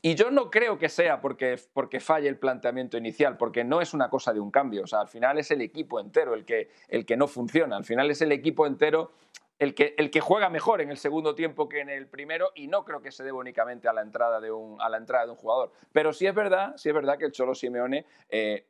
Y 0.00 0.14
yo 0.14 0.30
no 0.30 0.50
creo 0.50 0.78
que 0.78 0.88
sea 0.88 1.20
porque, 1.20 1.58
porque 1.72 1.98
falle 2.00 2.28
el 2.28 2.38
planteamiento 2.38 2.96
inicial, 2.96 3.36
porque 3.36 3.64
no 3.64 3.80
es 3.80 3.94
una 3.94 4.08
cosa 4.08 4.32
de 4.32 4.40
un 4.40 4.50
cambio. 4.50 4.84
O 4.84 4.86
sea, 4.86 5.00
al 5.00 5.08
final 5.08 5.38
es 5.38 5.50
el 5.50 5.60
equipo 5.60 5.98
entero 5.98 6.34
el 6.34 6.44
que, 6.44 6.70
el 6.88 7.04
que 7.04 7.16
no 7.16 7.26
funciona. 7.26 7.76
Al 7.76 7.84
final 7.84 8.10
es 8.10 8.22
el 8.22 8.30
equipo 8.30 8.66
entero 8.66 9.12
el 9.58 9.74
que, 9.74 9.94
el 9.98 10.10
que 10.10 10.20
juega 10.20 10.50
mejor 10.50 10.80
en 10.80 10.90
el 10.90 10.98
segundo 10.98 11.34
tiempo 11.34 11.68
que 11.68 11.80
en 11.80 11.88
el 11.88 12.06
primero 12.06 12.52
y 12.54 12.68
no 12.68 12.84
creo 12.84 13.02
que 13.02 13.10
se 13.10 13.24
deba 13.24 13.38
únicamente 13.38 13.88
a 13.88 13.92
la 13.92 14.02
entrada 14.02 14.40
de 14.40 14.52
un, 14.52 14.80
a 14.80 14.88
la 14.88 14.98
entrada 14.98 15.24
de 15.26 15.32
un 15.32 15.36
jugador. 15.36 15.72
Pero 15.92 16.12
sí 16.12 16.26
es 16.26 16.34
verdad, 16.34 16.76
sí 16.76 16.88
es 16.88 16.94
verdad 16.94 17.18
que 17.18 17.24
el 17.24 17.32
Cholo 17.32 17.54
Simeone 17.54 18.06
eh, 18.28 18.66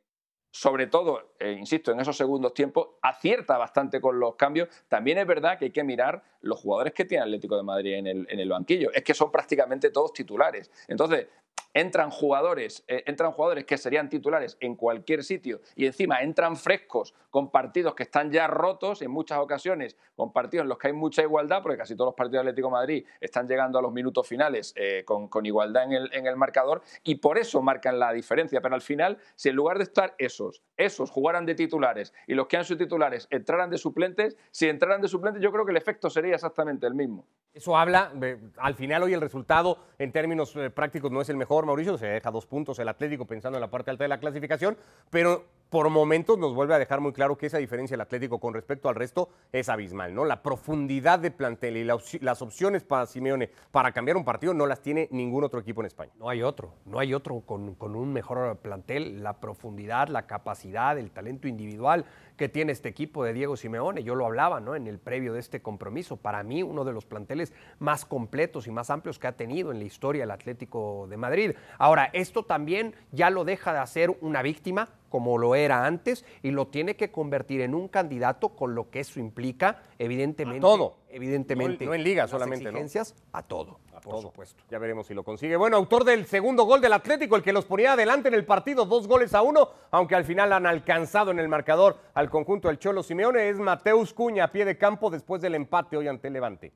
sobre 0.51 0.87
todo, 0.87 1.33
eh, 1.39 1.51
insisto, 1.51 1.91
en 1.91 1.99
esos 1.99 2.17
segundos 2.17 2.53
tiempos, 2.53 2.89
acierta 3.01 3.57
bastante 3.57 4.01
con 4.01 4.19
los 4.19 4.35
cambios. 4.35 4.69
También 4.87 5.17
es 5.17 5.27
verdad 5.27 5.57
que 5.59 5.65
hay 5.65 5.71
que 5.71 5.83
mirar 5.83 6.23
los 6.41 6.59
jugadores 6.59 6.93
que 6.93 7.05
tiene 7.05 7.23
Atlético 7.23 7.55
de 7.55 7.63
Madrid 7.63 7.93
en 7.93 8.07
el, 8.07 8.27
en 8.29 8.39
el 8.39 8.49
banquillo. 8.49 8.91
Es 8.93 9.03
que 9.03 9.13
son 9.13 9.31
prácticamente 9.31 9.91
todos 9.91 10.13
titulares. 10.13 10.71
Entonces, 10.87 11.27
entran 11.79 12.09
jugadores, 12.09 12.83
eh, 12.87 13.03
entran 13.05 13.31
jugadores 13.31 13.65
que 13.65 13.77
serían 13.77 14.09
titulares 14.09 14.57
en 14.59 14.75
cualquier 14.75 15.23
sitio 15.23 15.61
y 15.75 15.85
encima 15.85 16.21
entran 16.21 16.57
frescos 16.57 17.13
con 17.29 17.51
partidos 17.51 17.95
que 17.95 18.03
están 18.03 18.31
ya 18.31 18.47
rotos 18.47 19.01
en 19.01 19.11
muchas 19.11 19.39
ocasiones, 19.39 19.97
con 20.15 20.33
partidos 20.33 20.63
en 20.63 20.69
los 20.69 20.77
que 20.77 20.87
hay 20.87 20.93
mucha 20.93 21.21
igualdad, 21.21 21.61
porque 21.61 21.77
casi 21.77 21.95
todos 21.95 22.09
los 22.09 22.15
partidos 22.15 22.43
de 22.43 22.49
Atlético 22.49 22.69
Madrid 22.69 23.05
están 23.21 23.47
llegando 23.47 23.79
a 23.79 23.81
los 23.81 23.91
minutos 23.91 24.27
finales 24.27 24.73
eh, 24.75 25.03
con, 25.05 25.45
igualdad 25.45 25.85
en 25.85 25.93
el, 25.93 26.13
en 26.13 26.27
el, 26.27 26.35
marcador 26.35 26.81
y 27.03 27.15
por 27.15 27.37
eso 27.37 27.61
marcan 27.61 27.99
la 27.99 28.11
diferencia. 28.11 28.61
Pero 28.61 28.75
al 28.75 28.81
final, 28.81 29.17
si 29.35 29.49
en 29.49 29.55
lugar 29.55 29.77
de 29.77 29.83
estar 29.83 30.15
esos, 30.17 30.61
esos 30.75 31.11
jugaran 31.11 31.45
de 31.45 31.55
titulares 31.55 32.13
y 32.27 32.33
los 32.33 32.47
que 32.47 32.57
han 32.57 32.65
sido 32.65 32.79
titulares 32.79 33.27
entraran 33.29 33.69
de 33.69 33.77
suplentes, 33.77 34.37
si 34.51 34.67
entraran 34.67 35.01
de 35.01 35.07
suplentes 35.07 35.41
yo 35.41 35.51
creo 35.51 35.65
que 35.65 35.71
el 35.71 35.77
efecto 35.77 36.09
sería 36.09 36.35
exactamente 36.35 36.87
el 36.87 36.93
mismo. 36.93 37.25
Eso 37.53 37.77
habla, 37.77 38.13
al 38.57 38.75
final 38.75 39.03
hoy 39.03 39.13
el 39.13 39.21
resultado 39.21 39.79
en 39.97 40.11
términos 40.11 40.55
eh, 40.55 40.69
prácticos 40.69 41.11
no 41.11 41.21
es 41.21 41.29
el 41.29 41.37
mejor, 41.37 41.65
Mauricio, 41.69 41.97
se 41.97 42.07
deja 42.07 42.31
dos 42.31 42.45
puntos 42.45 42.79
el 42.79 42.89
Atlético 42.89 43.25
pensando 43.25 43.57
en 43.57 43.61
la 43.61 43.69
parte 43.69 43.91
alta 43.91 44.03
de 44.03 44.07
la 44.07 44.19
clasificación, 44.19 44.77
pero 45.09 45.45
por 45.69 45.87
momentos 45.89 46.37
nos 46.39 46.55
vuelve 46.55 46.73
a 46.73 46.79
dejar 46.79 46.99
muy 46.99 47.13
claro 47.13 47.37
que 47.37 47.45
esa 47.45 47.59
diferencia 47.59 47.93
del 47.93 48.01
Atlético 48.01 48.39
con 48.39 48.55
respecto 48.55 48.89
al 48.89 48.95
resto 48.95 49.29
es 49.51 49.69
abismal, 49.69 50.15
¿no? 50.15 50.25
La 50.25 50.41
profundidad 50.41 51.19
de 51.19 51.29
plantel 51.29 51.77
y 51.77 51.83
las 51.83 52.41
opciones 52.41 52.83
para 52.83 53.05
Simeone 53.05 53.51
para 53.71 53.91
cambiar 53.91 54.17
un 54.17 54.25
partido 54.25 54.53
no 54.55 54.65
las 54.65 54.81
tiene 54.81 55.07
ningún 55.11 55.43
otro 55.43 55.59
equipo 55.59 55.81
en 55.81 55.85
España. 55.85 56.11
No 56.17 56.27
hay 56.27 56.41
otro, 56.41 56.73
no 56.85 56.97
hay 56.97 57.13
otro 57.13 57.41
con, 57.41 57.75
con 57.75 57.95
un 57.95 58.11
mejor 58.11 58.57
plantel, 58.57 59.21
la 59.21 59.39
profundidad, 59.39 60.07
la 60.07 60.25
capacidad, 60.25 60.97
el 60.97 61.11
talento 61.11 61.47
individual 61.47 62.03
que 62.39 62.47
tiene 62.47 62.71
este 62.71 62.87
equipo 62.87 63.25
de 63.25 63.33
Diego 63.33 63.57
Simeone. 63.57 64.01
Yo 64.01 64.15
lo 64.15 64.25
hablaba 64.25 64.61
¿no? 64.61 64.73
en 64.73 64.87
el 64.87 64.97
previo 64.97 65.33
de 65.33 65.41
este 65.41 65.61
compromiso. 65.61 66.15
Para 66.15 66.41
mí, 66.41 66.63
uno 66.63 66.85
de 66.85 66.93
los 66.93 67.05
planteles 67.05 67.51
más 67.79 68.05
completos 68.05 68.65
y 68.65 68.71
más 68.71 68.89
amplios 68.89 69.19
que 69.19 69.27
ha 69.27 69.33
tenido 69.33 69.73
en 69.73 69.79
la 69.79 69.83
historia 69.83 70.23
el 70.23 70.31
Atlético 70.31 71.05
de 71.09 71.17
Madrid. 71.17 71.51
Ahora, 71.77 72.09
esto 72.13 72.43
también 72.43 72.95
ya 73.11 73.29
lo 73.29 73.43
deja 73.43 73.73
de 73.73 73.79
hacer 73.79 74.17
una 74.21 74.41
víctima 74.41 74.87
como 75.09 75.37
lo 75.37 75.53
era 75.53 75.85
antes 75.85 76.23
y 76.41 76.51
lo 76.51 76.67
tiene 76.67 76.95
que 76.95 77.11
convertir 77.11 77.59
en 77.59 77.75
un 77.75 77.89
candidato 77.89 78.49
con 78.49 78.73
lo 78.73 78.89
que 78.89 79.01
eso 79.01 79.19
implica, 79.19 79.81
evidentemente. 79.97 80.59
A 80.59 80.61
todo. 80.61 80.95
Evidentemente. 81.09 81.83
No, 81.83 81.91
no 81.91 81.95
en 81.95 82.03
liga 82.03 82.23
las 82.23 82.31
solamente, 82.31 82.65
¿no? 82.65 82.69
exigencias, 82.69 83.15
a 83.33 83.43
todo, 83.43 83.79
A 83.99 84.01
por 84.01 84.13
todo. 84.13 84.21
supuesto. 84.23 84.63
Ya 84.69 84.79
veremos 84.79 85.07
si 85.07 85.13
lo 85.13 85.23
consigue. 85.23 85.55
Bueno, 85.55 85.77
autor 85.77 86.05
del 86.05 86.25
segundo 86.25 86.63
gol 86.63 86.79
del 86.79 86.93
Atlético, 86.93 87.35
el 87.35 87.43
que 87.43 87.51
los 87.51 87.65
ponía 87.65 87.93
adelante 87.93 88.29
en 88.29 88.33
el 88.33 88.45
partido, 88.45 88.85
dos 88.85 89.07
goles 89.07 89.33
a 89.33 89.41
uno, 89.41 89.69
aunque 89.91 90.15
al 90.15 90.23
final 90.23 90.53
han 90.53 90.65
alcanzado 90.65 91.31
en 91.31 91.39
el 91.39 91.49
marcador 91.49 91.97
al 92.13 92.29
conjunto 92.29 92.69
del 92.69 92.79
Cholo 92.79 93.03
Simeone, 93.03 93.49
es 93.49 93.57
Mateus 93.57 94.13
Cuña 94.13 94.45
a 94.45 94.51
pie 94.51 94.65
de 94.65 94.77
campo 94.77 95.09
después 95.09 95.41
del 95.41 95.55
empate 95.55 95.97
hoy 95.97 96.07
ante 96.07 96.27
el 96.27 96.33
Levante. 96.33 96.71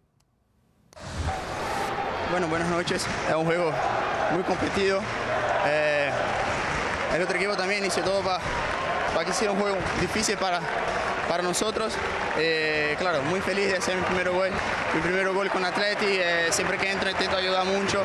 Bueno, 2.29 2.47
buenas 2.47 2.69
noches. 2.69 3.07
Es 3.29 3.35
un 3.35 3.45
juego 3.45 3.71
muy 4.33 4.43
competido. 4.43 4.99
Eh, 5.65 6.11
el 7.15 7.21
otro 7.21 7.37
equipo 7.37 7.55
también 7.55 7.85
hizo 7.85 8.01
todo 8.01 8.21
para 8.21 9.25
que 9.25 9.31
sea 9.31 9.51
un 9.51 9.59
juego 9.59 9.77
difícil 10.01 10.35
para, 10.37 10.59
para 11.27 11.43
nosotros. 11.43 11.93
Eh, 12.37 12.95
claro, 12.99 13.21
muy 13.23 13.41
feliz 13.41 13.71
de 13.71 13.77
hacer 13.77 13.95
mi 13.95 14.03
primer 14.03 14.29
gol, 14.29 14.49
mi 14.93 15.01
primer 15.01 15.29
gol 15.29 15.49
con 15.49 15.63
Atleti. 15.65 16.05
Eh, 16.07 16.47
siempre 16.51 16.77
que 16.77 16.91
entro 16.91 17.09
intento 17.09 17.37
ayudar 17.37 17.65
mucho. 17.65 18.03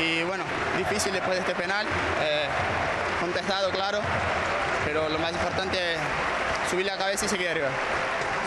Y 0.00 0.22
bueno, 0.24 0.44
difícil 0.76 1.12
después 1.12 1.34
de 1.34 1.40
este 1.40 1.54
penal. 1.54 1.86
Eh, 2.22 2.46
contestado, 3.20 3.70
claro. 3.70 4.00
Pero 4.84 5.08
lo 5.08 5.18
más 5.18 5.32
importante 5.32 5.94
es 5.94 5.98
subir 6.70 6.86
la 6.86 6.96
cabeza 6.96 7.26
y 7.26 7.28
seguir 7.28 7.48
arriba. 7.48 7.68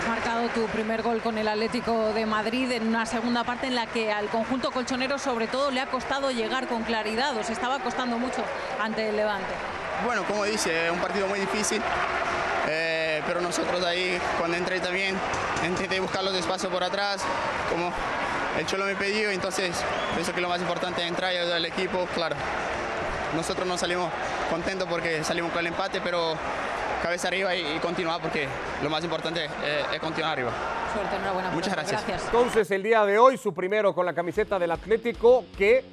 Has 0.01 0.09
marcado 0.09 0.49
tu 0.49 0.65
primer 0.67 1.01
gol 1.01 1.21
con 1.21 1.37
el 1.37 1.47
Atlético 1.47 2.11
de 2.13 2.25
Madrid 2.25 2.69
en 2.71 2.87
una 2.87 3.05
segunda 3.05 3.43
parte 3.45 3.67
en 3.67 3.75
la 3.75 3.85
que 3.85 4.11
al 4.11 4.27
conjunto 4.27 4.71
colchonero 4.71 5.17
sobre 5.17 5.47
todo 5.47 5.71
le 5.71 5.79
ha 5.79 5.85
costado 5.85 6.31
llegar 6.31 6.67
con 6.67 6.83
claridad, 6.83 7.37
os 7.37 7.49
estaba 7.49 7.79
costando 7.79 8.17
mucho 8.17 8.43
ante 8.81 9.07
el 9.07 9.15
Levante. 9.15 9.53
Bueno, 10.05 10.23
como 10.25 10.43
dice, 10.43 10.87
es 10.87 10.91
un 10.91 10.99
partido 10.99 11.27
muy 11.27 11.39
difícil, 11.39 11.81
pero 13.27 13.41
nosotros 13.41 13.83
ahí 13.83 14.19
cuando 14.37 14.57
entré 14.57 14.79
también 14.79 15.15
intenté 15.65 15.99
buscar 15.99 16.23
los 16.23 16.33
espacios 16.35 16.71
por 16.71 16.83
atrás, 16.83 17.23
como 17.69 17.91
el 18.57 18.65
Cholo 18.65 18.85
me 18.85 18.95
pidió, 18.95 19.31
entonces 19.31 19.75
pienso 20.13 20.33
que 20.33 20.41
lo 20.41 20.49
más 20.49 20.61
importante 20.61 21.01
es 21.01 21.07
entrar 21.07 21.33
y 21.33 21.37
ayudar 21.37 21.57
al 21.57 21.65
equipo, 21.65 22.07
claro. 22.13 22.35
Nosotros 23.35 23.67
no 23.67 23.77
salimos 23.77 24.11
contentos 24.49 24.87
porque 24.87 25.23
salimos 25.23 25.51
con 25.51 25.61
el 25.61 25.67
empate, 25.67 26.01
pero 26.01 26.35
cabeza 27.01 27.27
arriba 27.27 27.55
y, 27.55 27.75
y 27.75 27.79
continuar 27.79 28.21
porque 28.21 28.47
lo 28.81 28.89
más 28.89 29.03
importante 29.03 29.45
eh, 29.63 29.83
es 29.93 29.99
continuar 29.99 30.33
arriba. 30.33 30.51
Suerte, 30.93 31.15
enhorabuena. 31.15 31.49
Muchas. 31.49 31.73
Gracias. 31.73 32.03
Entonces, 32.25 32.69
el 32.69 32.83
día 32.83 33.03
de 33.05 33.17
hoy, 33.17 33.37
su 33.37 33.53
primero 33.53 33.95
con 33.95 34.05
la 34.05 34.13
camiseta 34.13 34.59
del 34.59 34.71
Atlético, 34.71 35.45
que 35.57 35.83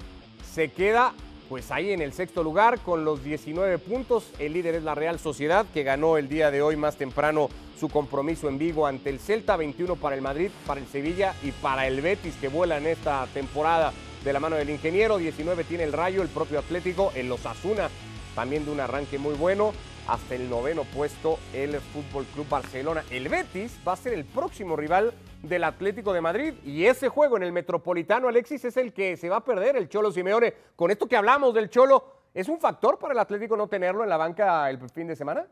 se 0.52 0.70
queda 0.70 1.12
pues 1.50 1.72
ahí 1.72 1.92
en 1.92 2.00
el 2.00 2.12
sexto 2.12 2.44
lugar 2.44 2.78
con 2.78 3.04
los 3.04 3.24
19 3.24 3.78
puntos. 3.78 4.30
El 4.38 4.52
líder 4.52 4.76
es 4.76 4.84
la 4.84 4.94
Real 4.94 5.18
Sociedad, 5.18 5.66
que 5.74 5.82
ganó 5.82 6.16
el 6.16 6.28
día 6.28 6.52
de 6.52 6.62
hoy 6.62 6.76
más 6.76 6.94
temprano 6.94 7.48
su 7.78 7.88
compromiso 7.88 8.48
en 8.48 8.56
Vigo 8.56 8.86
ante 8.86 9.10
el 9.10 9.18
Celta, 9.18 9.56
21 9.56 9.96
para 9.96 10.14
el 10.14 10.22
Madrid, 10.22 10.50
para 10.64 10.80
el 10.80 10.86
Sevilla 10.86 11.34
y 11.42 11.50
para 11.50 11.88
el 11.88 12.00
Betis, 12.02 12.36
que 12.40 12.46
vuela 12.46 12.78
en 12.78 12.86
esta 12.86 13.26
temporada 13.34 13.92
de 14.22 14.32
la 14.32 14.38
mano 14.38 14.54
del 14.54 14.70
ingeniero. 14.70 15.18
19 15.18 15.64
tiene 15.64 15.82
el 15.82 15.92
Rayo, 15.92 16.22
el 16.22 16.28
propio 16.28 16.60
Atlético, 16.60 17.10
el 17.16 17.32
Osasuna, 17.32 17.90
también 18.36 18.64
de 18.64 18.70
un 18.70 18.78
arranque 18.78 19.18
muy 19.18 19.34
bueno. 19.34 19.72
Hasta 20.06 20.36
el 20.36 20.48
noveno 20.48 20.84
puesto 20.84 21.40
el 21.52 21.80
Fútbol 21.80 22.26
Club 22.26 22.48
Barcelona. 22.48 23.02
El 23.10 23.28
Betis 23.28 23.76
va 23.86 23.94
a 23.94 23.96
ser 23.96 24.12
el 24.12 24.24
próximo 24.24 24.76
rival 24.76 25.12
del 25.42 25.64
Atlético 25.64 26.12
de 26.12 26.20
Madrid 26.20 26.54
y 26.64 26.86
ese 26.86 27.08
juego 27.08 27.36
en 27.36 27.42
el 27.42 27.52
Metropolitano, 27.52 28.28
Alexis, 28.28 28.64
es 28.64 28.76
el 28.76 28.92
que 28.92 29.16
se 29.16 29.28
va 29.28 29.36
a 29.36 29.44
perder 29.44 29.76
el 29.76 29.88
Cholo 29.88 30.12
Simeone. 30.12 30.54
Con 30.76 30.90
esto 30.90 31.06
que 31.06 31.16
hablamos 31.16 31.54
del 31.54 31.70
Cholo, 31.70 32.04
¿es 32.34 32.48
un 32.48 32.60
factor 32.60 32.98
para 32.98 33.12
el 33.12 33.18
Atlético 33.18 33.56
no 33.56 33.68
tenerlo 33.68 34.02
en 34.02 34.10
la 34.10 34.16
banca 34.16 34.68
el 34.68 34.78
fin 34.90 35.06
de 35.06 35.16
semana? 35.16 35.46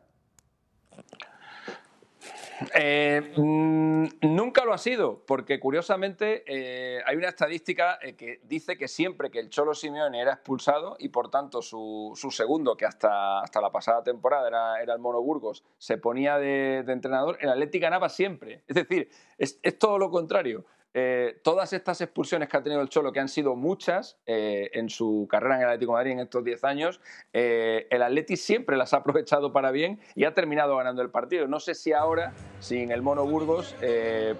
Eh, 2.74 3.34
mm, 3.36 4.06
nunca 4.22 4.64
lo 4.64 4.72
ha 4.72 4.78
sido, 4.78 5.22
porque 5.26 5.60
curiosamente 5.60 6.42
eh, 6.46 7.00
hay 7.06 7.16
una 7.16 7.28
estadística 7.28 7.98
eh, 8.02 8.14
que 8.16 8.40
dice 8.44 8.76
que 8.76 8.88
siempre 8.88 9.30
que 9.30 9.38
el 9.38 9.48
Cholo 9.48 9.74
Simeone 9.74 10.20
era 10.20 10.32
expulsado 10.32 10.96
y 10.98 11.08
por 11.08 11.30
tanto 11.30 11.62
su, 11.62 12.12
su 12.16 12.30
segundo, 12.30 12.76
que 12.76 12.86
hasta, 12.86 13.40
hasta 13.40 13.60
la 13.60 13.70
pasada 13.70 14.02
temporada 14.02 14.48
era, 14.48 14.82
era 14.82 14.94
el 14.94 14.98
Mono 14.98 15.22
Burgos, 15.22 15.64
se 15.78 15.98
ponía 15.98 16.38
de, 16.38 16.78
entrenador, 16.78 17.38
el 17.40 17.50
Atleti 17.50 17.78
ganaba 17.78 18.08
siempre. 18.08 18.62
Es 18.66 18.74
decir, 18.74 19.08
es 19.38 19.78
todo 19.78 19.98
lo 19.98 20.10
contrario. 20.10 20.64
Eh, 21.00 21.38
todas 21.44 21.72
estas 21.72 22.00
expulsiones 22.00 22.48
que 22.48 22.56
ha 22.56 22.62
tenido 22.62 22.82
el 22.82 22.88
Cholo, 22.88 23.12
que 23.12 23.20
han 23.20 23.28
sido 23.28 23.54
muchas 23.54 24.18
eh, 24.26 24.68
en 24.72 24.90
su 24.90 25.28
carrera 25.30 25.54
en 25.54 25.60
el 25.60 25.68
Atlético 25.68 25.92
de 25.92 25.96
Madrid 25.98 26.12
en 26.12 26.20
estos 26.20 26.42
10 26.42 26.64
años, 26.64 27.00
eh, 27.32 27.86
el 27.90 28.02
Atleti 28.02 28.36
siempre 28.36 28.76
las 28.76 28.92
ha 28.94 28.96
aprovechado 28.96 29.52
para 29.52 29.70
bien 29.70 30.00
y 30.16 30.24
ha 30.24 30.34
terminado 30.34 30.76
ganando 30.76 31.00
el 31.02 31.10
partido. 31.10 31.46
No 31.46 31.60
sé 31.60 31.76
si 31.76 31.92
ahora, 31.92 32.32
sin 32.58 32.90
el 32.90 33.02
Mono 33.02 33.24
Burgos, 33.24 33.76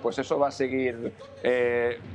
pues 0.03 0.19
eso 0.19 0.39
va 0.39 0.49
a 0.49 0.51
seguir 0.51 1.13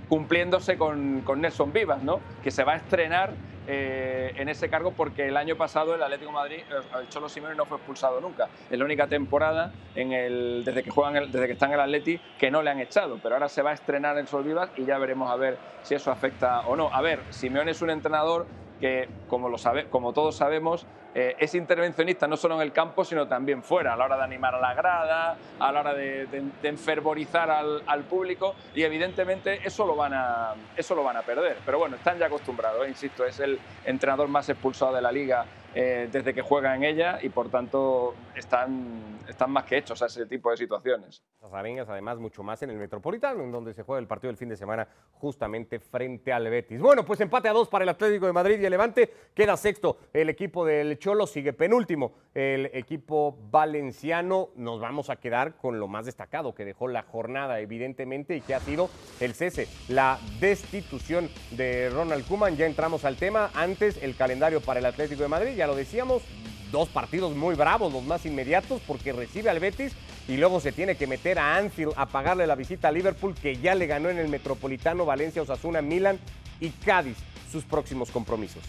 cumpliéndose 0.09 0.77
con, 0.77 1.21
con 1.21 1.39
Nelson 1.39 1.71
Vivas, 1.71 2.03
¿no? 2.03 2.19
que 2.43 2.51
se 2.51 2.65
va 2.65 2.73
a 2.73 2.77
estrenar 2.77 3.31
eh, 3.65 4.33
en 4.35 4.49
ese 4.49 4.69
cargo 4.69 4.95
porque 4.95 5.27
el 5.27 5.37
año 5.37 5.55
pasado 5.57 5.95
el 5.95 6.03
Atlético 6.03 6.31
Madrid, 6.31 6.59
eh, 6.69 6.99
el 7.01 7.07
Cholo 7.09 7.29
Simeone 7.29 7.55
no 7.55 7.65
fue 7.65 7.77
expulsado 7.77 8.19
nunca. 8.21 8.49
Es 8.69 8.77
la 8.77 8.85
única 8.85 9.07
temporada 9.07 9.73
en 9.93 10.11
el, 10.11 10.63
desde 10.65 10.83
que 10.83 10.89
juegan 10.89 11.15
el- 11.15 11.31
desde 11.31 11.47
que 11.47 11.53
están 11.53 11.69
en 11.69 11.75
el 11.75 11.81
Atleti 11.81 12.21
que 12.37 12.51
no 12.51 12.61
le 12.61 12.69
han 12.71 12.79
echado, 12.79 13.19
pero 13.19 13.35
ahora 13.35 13.49
se 13.49 13.61
va 13.61 13.71
a 13.71 13.73
estrenar 13.73 14.17
en 14.17 14.27
Sol 14.27 14.43
Vivas 14.43 14.71
y 14.75 14.85
ya 14.85 14.97
veremos 14.97 15.31
a 15.31 15.35
ver 15.37 15.61
si 15.81 15.95
eso 15.95 16.11
afecta 16.11 16.61
o 16.65 16.75
no. 16.75 16.89
A 16.93 17.01
ver, 17.01 17.25
Simeone 17.29 17.71
es 17.71 17.81
un 17.81 17.89
entrenador 17.89 18.49
que, 18.79 19.13
como, 19.27 19.49
lo 19.49 19.57
sabe, 19.57 19.87
como 19.89 20.13
todos 20.13 20.35
sabemos, 20.37 20.87
eh, 21.15 21.35
es 21.39 21.53
intervencionista 21.55 22.27
no 22.27 22.37
solo 22.37 22.55
en 22.55 22.61
el 22.61 22.71
campo, 22.71 23.03
sino 23.05 23.27
también 23.27 23.61
fuera, 23.63 23.93
a 23.93 23.97
la 23.97 24.05
hora 24.05 24.17
de 24.17 24.23
animar 24.23 24.55
a 24.55 24.59
la 24.59 24.73
grada, 24.73 25.37
a 25.59 25.71
la 25.71 25.79
hora 25.79 25.93
de, 25.93 26.25
de- 26.27 26.67
enfervorizar 26.67 27.49
al, 27.51 28.03
público, 28.03 28.55
y 28.73 28.83
evidentemente 28.83 29.59
eso 29.65 29.85
lo, 29.85 29.95
van 29.95 30.13
a, 30.13 30.53
eso 30.75 30.95
lo 30.95 31.03
van 31.03 31.17
a 31.17 31.21
perder. 31.21 31.57
Pero 31.65 31.79
bueno, 31.79 31.95
están 31.95 32.17
ya 32.17 32.25
acostumbrados, 32.25 32.87
insisto, 32.87 33.25
es 33.25 33.39
el 33.39 33.59
entrenador 33.85 34.27
más 34.27 34.49
expulsado 34.49 34.93
de 34.93 35.01
la 35.01 35.11
liga 35.11 35.45
eh, 35.75 36.07
desde 36.11 36.33
que 36.33 36.41
juega 36.41 36.75
en 36.75 36.83
ella 36.83 37.17
y 37.21 37.29
por 37.29 37.49
tanto 37.49 38.13
están, 38.35 39.19
están 39.27 39.49
más 39.49 39.63
que 39.63 39.77
hechos 39.77 40.01
a 40.03 40.05
ese 40.05 40.27
tipo 40.27 40.51
de 40.51 40.57
situaciones. 40.57 41.23
Las 41.41 41.51
además, 41.89 42.19
mucho 42.19 42.43
más 42.43 42.61
en 42.61 42.69
el 42.69 42.77
Metropolitano, 42.77 43.43
en 43.43 43.51
donde 43.51 43.73
se 43.73 43.81
juega 43.81 43.99
el 43.99 44.07
partido 44.07 44.29
del 44.29 44.37
fin 44.37 44.49
de 44.49 44.55
semana 44.55 44.87
justamente 45.13 45.79
frente 45.79 46.31
al 46.31 46.47
Betis. 46.49 46.79
Bueno, 46.79 47.03
pues 47.03 47.19
empate 47.21 47.49
a 47.49 47.53
dos 47.53 47.69
para 47.69 47.83
el 47.83 47.89
Atlético 47.89 48.27
de 48.27 48.33
Madrid 48.33 48.59
y 48.59 48.65
el 48.65 48.71
Levante. 48.71 49.11
Queda 49.33 49.57
sexto 49.57 49.97
el 50.13 50.29
equipo 50.29 50.63
del 50.63 50.99
Cholo, 51.03 51.27
sigue 51.27 51.51
penúltimo 51.51 52.13
el 52.33 52.67
equipo 52.67 53.37
valenciano. 53.51 54.51
Nos 54.55 54.79
vamos 54.79 55.09
a 55.09 55.17
quedar 55.17 55.57
con 55.57 55.77
lo 55.77 55.89
más 55.89 56.05
destacado 56.05 56.55
que 56.55 56.63
dejó 56.63 56.87
la 56.87 57.03
jornada, 57.03 57.59
evidentemente, 57.59 58.37
y 58.37 58.39
que 58.39 58.55
ha 58.55 58.61
sido 58.61 58.89
el 59.19 59.33
cese, 59.33 59.67
la 59.89 60.17
destitución 60.39 61.29
de 61.51 61.89
Ronald 61.89 62.25
Koeman. 62.25 62.55
Ya 62.55 62.67
entramos 62.67 63.03
al 63.03 63.17
tema. 63.17 63.51
Antes, 63.53 64.01
el 64.01 64.15
calendario 64.15 64.61
para 64.61 64.79
el 64.79 64.85
Atlético 64.85 65.23
de 65.23 65.27
Madrid, 65.27 65.55
ya 65.57 65.67
lo 65.67 65.75
decíamos, 65.75 66.23
dos 66.71 66.87
partidos 66.87 67.35
muy 67.35 67.55
bravos, 67.55 67.91
los 67.91 68.03
más 68.03 68.25
inmediatos, 68.25 68.81
porque 68.87 69.11
recibe 69.11 69.49
al 69.49 69.59
Betis 69.59 69.93
y 70.29 70.37
luego 70.37 70.61
se 70.61 70.71
tiene 70.71 70.95
que 70.95 71.05
meter 71.05 71.37
a 71.37 71.57
Anfield 71.57 71.91
a 71.97 72.05
pagarle 72.05 72.47
la 72.47 72.55
visita 72.55 72.87
a 72.87 72.91
Liverpool, 72.93 73.35
que 73.35 73.57
ya 73.57 73.75
le 73.75 73.87
ganó 73.87 74.09
en 74.09 74.19
el 74.19 74.29
Metropolitano, 74.29 75.05
Valencia, 75.05 75.41
Osasuna, 75.41 75.81
Milan 75.81 76.17
y 76.61 76.69
Cádiz 76.69 77.17
sus 77.51 77.65
próximos 77.65 78.09
compromisos. 78.09 78.63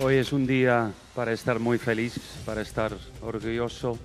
Hoy 0.00 0.16
es 0.16 0.32
un 0.32 0.44
día 0.44 0.92
para 1.14 1.32
estar 1.32 1.60
muy 1.60 1.78
feliz, 1.78 2.18
para 2.44 2.62
estar 2.62 2.92
orgulloso, 3.22 3.96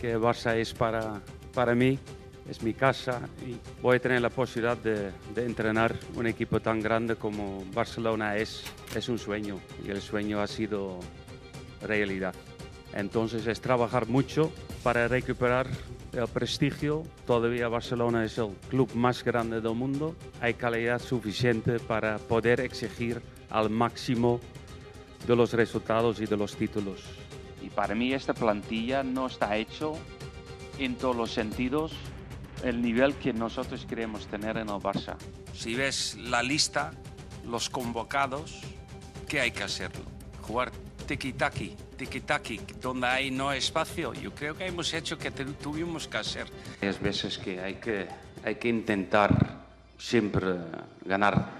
que 0.00 0.16
Barça 0.16 0.56
es 0.56 0.72
para, 0.72 1.20
para 1.52 1.74
mí, 1.74 1.98
es 2.48 2.62
mi 2.62 2.72
casa 2.72 3.20
y 3.46 3.56
voy 3.82 3.96
a 3.96 4.00
tener 4.00 4.22
la 4.22 4.30
posibilidad 4.30 4.78
de, 4.78 5.12
de 5.34 5.44
entrenar 5.44 5.94
un 6.14 6.26
equipo 6.26 6.60
tan 6.60 6.80
grande 6.80 7.16
como 7.16 7.62
Barcelona 7.74 8.38
es, 8.38 8.64
es 8.96 9.10
un 9.10 9.18
sueño 9.18 9.60
y 9.86 9.90
el 9.90 10.00
sueño 10.00 10.40
ha 10.40 10.46
sido 10.46 10.98
realidad. 11.82 12.34
Entonces 12.94 13.46
es 13.46 13.60
trabajar 13.60 14.06
mucho 14.06 14.50
para 14.82 15.08
recuperar 15.08 15.66
el 16.14 16.28
prestigio. 16.28 17.02
Todavía 17.26 17.68
Barcelona 17.68 18.24
es 18.24 18.38
el 18.38 18.54
club 18.70 18.94
más 18.94 19.22
grande 19.22 19.60
del 19.60 19.74
mundo. 19.74 20.16
Hay 20.40 20.54
calidad 20.54 21.00
suficiente 21.00 21.80
para 21.80 22.16
poder 22.16 22.60
exigir 22.60 23.20
al 23.50 23.68
máximo 23.68 24.40
de 25.26 25.36
los 25.36 25.52
resultados 25.52 26.20
y 26.20 26.26
de 26.26 26.36
los 26.36 26.56
títulos. 26.56 27.00
Y 27.62 27.70
para 27.70 27.94
mí 27.94 28.12
esta 28.12 28.34
plantilla 28.34 29.02
no 29.02 29.26
está 29.26 29.56
hecho 29.56 29.94
en 30.78 30.96
todos 30.96 31.16
los 31.16 31.32
sentidos 31.32 31.92
el 32.62 32.80
nivel 32.80 33.14
que 33.14 33.32
nosotros 33.32 33.86
queremos 33.86 34.26
tener 34.26 34.56
en 34.56 34.68
el 34.68 34.76
Barça. 34.76 35.16
Si 35.54 35.74
ves 35.74 36.16
la 36.16 36.42
lista, 36.42 36.92
los 37.46 37.68
convocados, 37.68 38.60
¿qué 39.28 39.40
hay 39.40 39.50
que 39.50 39.62
hacerlo? 39.62 40.02
Jugar 40.42 40.72
tiki-taki, 41.06 41.74
tiki-taki, 41.96 42.60
donde 42.80 43.06
hay 43.06 43.30
no 43.30 43.52
espacio. 43.52 44.14
Yo 44.14 44.34
creo 44.34 44.56
que 44.56 44.66
hemos 44.66 44.92
hecho 44.94 45.18
que 45.18 45.30
tuvimos 45.30 46.08
que 46.08 46.16
hacer. 46.18 46.46
Hay 46.80 46.92
veces 47.00 47.38
que 47.38 47.60
hay 47.60 47.74
que, 47.74 48.08
hay 48.44 48.56
que 48.56 48.68
intentar 48.68 49.64
siempre 49.98 50.54
ganar, 51.04 51.50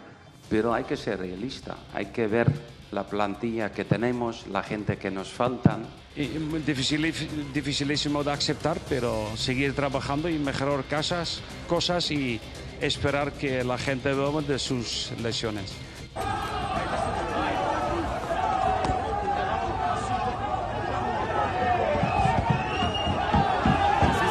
pero 0.49 0.73
hay 0.73 0.85
que 0.85 0.97
ser 0.97 1.19
realista, 1.19 1.77
hay 1.93 2.07
que 2.07 2.27
ver 2.27 2.74
la 2.95 3.05
plantilla 3.05 3.73
que 3.73 3.85
tenemos, 3.85 4.47
la 4.47 4.63
gente 4.63 4.97
que 4.97 5.11
nos 5.11 5.29
faltan. 5.29 5.85
Difícil, 6.15 7.13
dificilísimo 7.53 8.23
de 8.23 8.31
aceptar, 8.33 8.79
pero 8.89 9.37
seguir 9.37 9.75
trabajando 9.75 10.29
y 10.29 10.39
mejorar 10.39 10.85
casas, 10.85 11.43
cosas 11.69 12.11
y 12.13 12.41
esperar 12.81 13.33
que 13.33 13.65
la 13.65 13.77
gente 13.79 14.15
vuelva 14.15 14.43
de 14.43 14.61
sus 14.61 15.11
lesiones. 15.21 15.73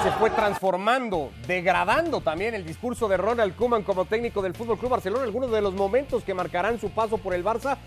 Se 0.04 0.12
fue 0.12 0.30
transformando, 0.30 1.32
degradando 1.48 2.22
también 2.22 2.54
el 2.56 2.66
discurso 2.66 3.08
de 3.08 3.18
Ronald 3.18 3.56
Koeman 3.56 3.84
como 3.84 4.06
técnico 4.06 4.42
del 4.42 4.54
Fútbol 4.54 4.78
Club 4.78 4.92
Barcelona. 4.92 5.24
Algunos 5.24 5.52
de 5.52 5.62
los 5.62 5.74
momentos 5.74 6.24
que 6.24 6.34
marcarán 6.34 6.80
su 6.80 6.90
paso 6.92 7.18
por 7.18 7.34
el 7.34 7.44
Barça. 7.44 7.78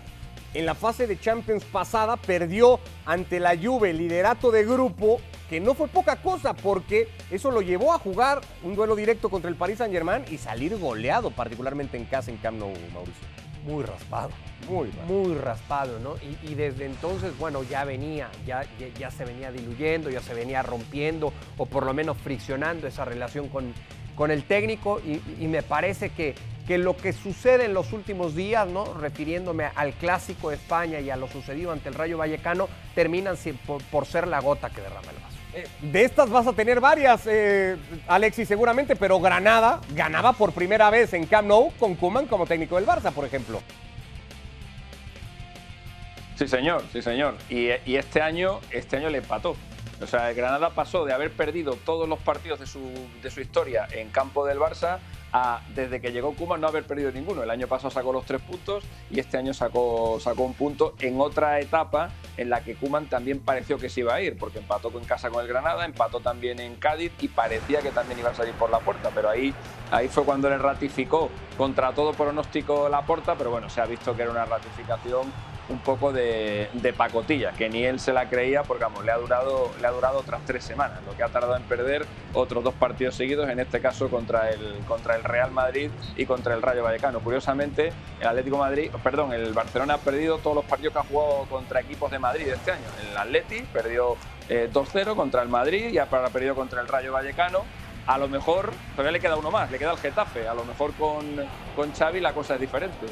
En 0.57 0.65
la 0.65 0.73
fase 0.73 1.05
de 1.05 1.19
Champions 1.19 1.63
pasada 1.65 2.17
perdió 2.17 2.79
ante 3.05 3.39
la 3.39 3.55
Juve 3.55 3.91
el 3.91 3.99
liderato 3.99 4.49
de 4.49 4.65
grupo, 4.65 5.21
que 5.51 5.59
no 5.59 5.75
fue 5.75 5.87
poca 5.87 6.15
cosa 6.15 6.55
porque 6.55 7.09
eso 7.29 7.51
lo 7.51 7.61
llevó 7.61 7.93
a 7.93 7.99
jugar 7.99 8.41
un 8.63 8.75
duelo 8.75 8.95
directo 8.95 9.29
contra 9.29 9.51
el 9.51 9.55
Paris 9.55 9.77
Saint-Germain 9.77 10.25
y 10.31 10.39
salir 10.39 10.75
goleado, 10.75 11.29
particularmente 11.29 11.95
en 11.95 12.05
casa 12.05 12.31
en 12.31 12.37
Camp 12.37 12.57
Nou, 12.57 12.73
Mauricio. 12.91 13.21
Muy 13.67 13.83
raspado. 13.83 14.31
Muy 14.67 14.89
Muy 15.07 15.35
raspado, 15.35 15.99
¿no? 15.99 16.15
Y, 16.17 16.51
y 16.51 16.55
desde 16.55 16.87
entonces, 16.87 17.37
bueno, 17.37 17.61
ya 17.61 17.85
venía, 17.85 18.27
ya, 18.47 18.63
ya, 18.79 18.87
ya 18.97 19.11
se 19.11 19.25
venía 19.25 19.51
diluyendo, 19.51 20.09
ya 20.09 20.21
se 20.21 20.33
venía 20.33 20.63
rompiendo 20.63 21.33
o 21.57 21.67
por 21.67 21.85
lo 21.85 21.93
menos 21.93 22.17
friccionando 22.17 22.87
esa 22.87 23.05
relación 23.05 23.47
con, 23.49 23.75
con 24.15 24.31
el 24.31 24.43
técnico 24.43 24.99
y, 25.05 25.21
y 25.39 25.47
me 25.47 25.61
parece 25.61 26.09
que, 26.09 26.33
que 26.67 26.77
lo 26.77 26.97
que 26.97 27.13
sucede 27.13 27.65
en 27.65 27.73
los 27.73 27.93
últimos 27.93 28.35
días, 28.35 28.67
¿no? 28.67 28.93
refiriéndome 28.93 29.69
al 29.73 29.93
clásico 29.93 30.49
de 30.49 30.57
España 30.57 30.99
y 30.99 31.09
a 31.09 31.15
lo 31.15 31.27
sucedido 31.29 31.71
ante 31.71 31.87
el 31.87 31.95
Rayo 31.95 32.17
Vallecano, 32.17 32.67
terminan 32.93 33.37
por, 33.65 33.81
por 33.85 34.05
ser 34.05 34.27
la 34.27 34.41
gota 34.41 34.69
que 34.69 34.81
derrama 34.81 35.09
el 35.11 35.17
vaso. 35.17 35.37
Eh, 35.53 35.67
De 35.81 36.03
estas 36.03 36.29
vas 36.29 36.45
a 36.45 36.53
tener 36.53 36.81
varias, 36.81 37.21
eh, 37.25 37.77
Alexis, 38.07 38.47
seguramente, 38.47 38.97
pero 38.97 39.19
Granada 39.19 39.79
ganaba 39.95 40.33
por 40.33 40.51
primera 40.51 40.89
vez 40.89 41.13
en 41.13 41.25
Camp 41.25 41.47
Nou 41.47 41.71
con 41.79 41.95
Koeman 41.95 42.27
como 42.27 42.45
técnico 42.45 42.75
del 42.75 42.85
Barça, 42.85 43.13
por 43.13 43.23
ejemplo. 43.23 43.61
Sí, 46.35 46.47
señor, 46.47 46.83
sí, 46.91 47.01
señor. 47.01 47.35
Y, 47.49 47.69
y 47.85 47.95
este 47.95 48.21
año, 48.21 48.59
este 48.71 48.97
año 48.97 49.09
le 49.09 49.19
empató. 49.19 49.55
O 50.01 50.05
sea, 50.05 50.29
el 50.29 50.35
Granada 50.35 50.71
pasó 50.71 51.05
de 51.05 51.13
haber 51.13 51.31
perdido 51.31 51.73
todos 51.83 52.07
los 52.07 52.19
partidos 52.19 52.59
de 52.59 52.67
su, 52.67 52.91
de 53.23 53.31
su 53.31 53.41
historia 53.41 53.87
en 53.91 54.09
campo 54.09 54.45
del 54.45 54.59
Barça 54.59 54.99
desde 55.75 56.01
que 56.01 56.11
llegó 56.11 56.33
Koeman, 56.33 56.61
no 56.61 56.67
haber 56.67 56.85
perdido 56.85 57.11
ninguno. 57.11 57.43
El 57.43 57.49
año 57.49 57.67
pasado 57.67 57.91
sacó 57.91 58.11
los 58.11 58.25
tres 58.25 58.41
puntos 58.41 58.83
y 59.09 59.19
este 59.19 59.37
año 59.37 59.53
sacó, 59.53 60.19
sacó 60.19 60.43
un 60.43 60.53
punto 60.53 60.95
en 60.99 61.19
otra 61.19 61.59
etapa 61.59 62.09
en 62.37 62.49
la 62.49 62.63
que 62.63 62.75
Koeman 62.75 63.07
también 63.07 63.39
pareció 63.39 63.77
que 63.77 63.89
se 63.89 64.01
iba 64.01 64.13
a 64.13 64.21
ir, 64.21 64.37
porque 64.37 64.59
empató 64.59 64.91
en 64.97 65.05
casa 65.05 65.29
con 65.29 65.41
el 65.41 65.47
Granada, 65.47 65.85
empató 65.85 66.19
también 66.19 66.59
en 66.59 66.75
Cádiz 66.75 67.11
y 67.19 67.27
parecía 67.27 67.81
que 67.81 67.91
también 67.91 68.19
iba 68.19 68.29
a 68.29 68.35
salir 68.35 68.53
por 68.53 68.69
la 68.69 68.79
puerta. 68.79 69.11
Pero 69.13 69.29
ahí, 69.29 69.53
ahí 69.91 70.07
fue 70.07 70.23
cuando 70.23 70.49
le 70.49 70.57
ratificó 70.57 71.29
contra 71.57 71.93
todo 71.93 72.13
pronóstico 72.13 72.89
la 72.89 73.01
puerta, 73.01 73.35
pero 73.35 73.51
bueno, 73.51 73.69
se 73.69 73.81
ha 73.81 73.85
visto 73.85 74.15
que 74.15 74.23
era 74.23 74.31
una 74.31 74.45
ratificación 74.45 75.31
un 75.69 75.79
poco 75.79 76.11
de, 76.11 76.69
de 76.73 76.93
pacotilla, 76.93 77.51
que 77.51 77.69
ni 77.69 77.83
él 77.83 77.99
se 77.99 78.13
la 78.13 78.29
creía 78.29 78.63
porque 78.63 78.83
vamos, 78.83 79.03
le 79.03 79.11
ha 79.11 79.17
durado 79.17 79.71
le 79.81 79.87
ha 79.87 79.91
durado 79.91 80.19
otras 80.19 80.41
tres 80.45 80.63
semanas, 80.63 80.99
lo 81.05 81.15
que 81.15 81.23
ha 81.23 81.29
tardado 81.29 81.57
en 81.57 81.63
perder 81.63 82.05
otros 82.33 82.63
dos 82.63 82.73
partidos 82.73 83.15
seguidos, 83.15 83.49
en 83.49 83.59
este 83.59 83.81
caso 83.81 84.09
contra 84.09 84.49
el 84.49 84.79
contra 84.87 85.15
el 85.15 85.23
Real 85.23 85.51
Madrid 85.51 85.91
y 86.15 86.25
contra 86.25 86.53
el 86.53 86.61
Rayo 86.61 86.83
Vallecano. 86.83 87.19
Curiosamente, 87.19 87.91
el 88.19 88.27
Atlético 88.27 88.57
Madrid, 88.57 88.91
perdón, 89.03 89.33
el 89.33 89.53
Barcelona 89.53 89.95
ha 89.95 89.97
perdido 89.97 90.37
todos 90.37 90.55
los 90.55 90.65
partidos 90.65 90.93
que 90.93 90.99
ha 90.99 91.03
jugado 91.03 91.45
contra 91.49 91.81
equipos 91.81 92.11
de 92.11 92.19
Madrid 92.19 92.47
este 92.47 92.71
año. 92.71 92.85
El 93.09 93.17
Atleti 93.17 93.61
perdió 93.73 94.15
eh, 94.49 94.69
2-0 94.71 95.15
contra 95.15 95.41
el 95.41 95.49
Madrid 95.49 95.89
y 95.91 95.97
ha 95.97 96.05
perdido 96.07 96.55
contra 96.55 96.81
el 96.81 96.87
Rayo 96.87 97.11
Vallecano. 97.11 97.63
A 98.05 98.17
lo 98.17 98.29
mejor 98.29 98.71
todavía 98.91 99.11
le 99.11 99.19
queda 99.19 99.35
uno 99.35 99.51
más, 99.51 99.69
le 99.69 99.77
queda 99.77 99.91
el 99.91 99.97
Getafe. 99.97 100.47
A 100.47 100.53
lo 100.53 100.63
mejor 100.63 100.93
con, 100.93 101.25
con 101.75 101.91
Xavi 101.91 102.21
la 102.21 102.33
cosa 102.33 102.55
es 102.55 102.61
diferente. 102.61 103.07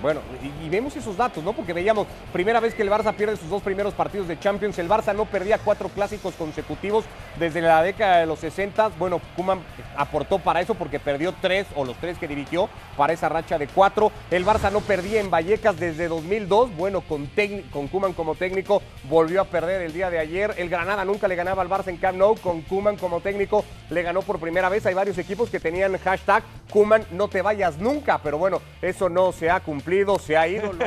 Bueno, 0.00 0.20
y, 0.42 0.68
vemos 0.68 0.94
esos 0.96 1.16
datos, 1.16 1.42
¿no? 1.42 1.52
Porque 1.52 1.72
veíamos, 1.72 2.06
primera 2.32 2.60
vez 2.60 2.74
que 2.74 2.82
el 2.82 2.90
Barça 2.90 3.12
pierde 3.14 3.36
sus 3.36 3.48
dos 3.50 3.62
primeros 3.62 3.94
partidos 3.94 4.28
de 4.28 4.38
Champions, 4.38 4.78
el 4.78 4.88
Barça 4.88 5.14
no 5.14 5.24
perdía 5.24 5.58
cuatro 5.58 5.88
clásicos 5.88 6.34
consecutivos 6.34 7.04
desde 7.38 7.60
la 7.60 7.82
década 7.82 8.18
de 8.18 8.26
los 8.26 8.38
60. 8.38 8.90
Bueno, 8.98 9.20
Kuman 9.34 9.60
aportó 9.96 10.38
para 10.38 10.60
eso 10.60 10.74
porque 10.74 11.00
perdió 11.00 11.34
tres, 11.40 11.66
o 11.74 11.84
los 11.84 11.96
tres 11.96 12.18
que 12.18 12.28
dirigió, 12.28 12.68
para 12.96 13.12
esa 13.12 13.28
racha 13.28 13.58
de 13.58 13.66
cuatro. 13.66 14.12
El 14.30 14.44
Barça 14.44 14.70
no 14.70 14.80
perdía 14.80 15.20
en 15.20 15.30
Vallecas 15.30 15.78
desde 15.78 16.08
2002. 16.08 16.76
Bueno, 16.76 17.00
con, 17.00 17.28
con 17.72 17.88
Kuman 17.88 18.12
como 18.12 18.34
técnico, 18.34 18.82
volvió 19.08 19.40
a 19.40 19.44
perder 19.44 19.82
el 19.82 19.92
día 19.92 20.10
de 20.10 20.18
ayer. 20.18 20.54
El 20.58 20.68
Granada 20.68 21.04
nunca 21.04 21.26
le 21.26 21.34
ganaba 21.34 21.62
al 21.62 21.68
Barça 21.68 21.88
en 21.88 21.96
Camp 21.96 22.18
Nou. 22.18 22.36
Con 22.36 22.62
Kuman 22.62 22.96
como 22.96 23.20
técnico, 23.20 23.64
le 23.90 24.02
ganó 24.02 24.22
por 24.22 24.38
primera 24.38 24.68
vez. 24.68 24.86
Hay 24.86 24.94
varios 24.94 25.18
equipos 25.18 25.50
que 25.50 25.58
tenían 25.60 25.96
hashtag 25.98 26.42
Kuman, 26.72 27.04
no 27.12 27.28
te 27.28 27.42
vayas 27.42 27.78
nunca. 27.78 28.18
Pero 28.18 28.38
bueno, 28.38 28.60
eso 28.82 29.08
no 29.08 29.32
se 29.32 29.50
ha 29.50 29.60
cumplido, 29.60 29.87
se 30.18 30.36
ha 30.36 30.46
ido, 30.46 30.72
lo 30.72 30.84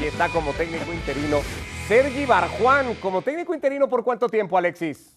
y 0.00 0.04
está 0.04 0.28
como 0.30 0.52
técnico 0.52 0.92
interino. 0.92 1.38
Sergi 1.86 2.26
Barjuan, 2.26 2.96
como 2.96 3.22
técnico 3.22 3.54
interino, 3.54 3.88
¿por 3.88 4.02
cuánto 4.02 4.28
tiempo, 4.28 4.58
Alexis? 4.58 5.16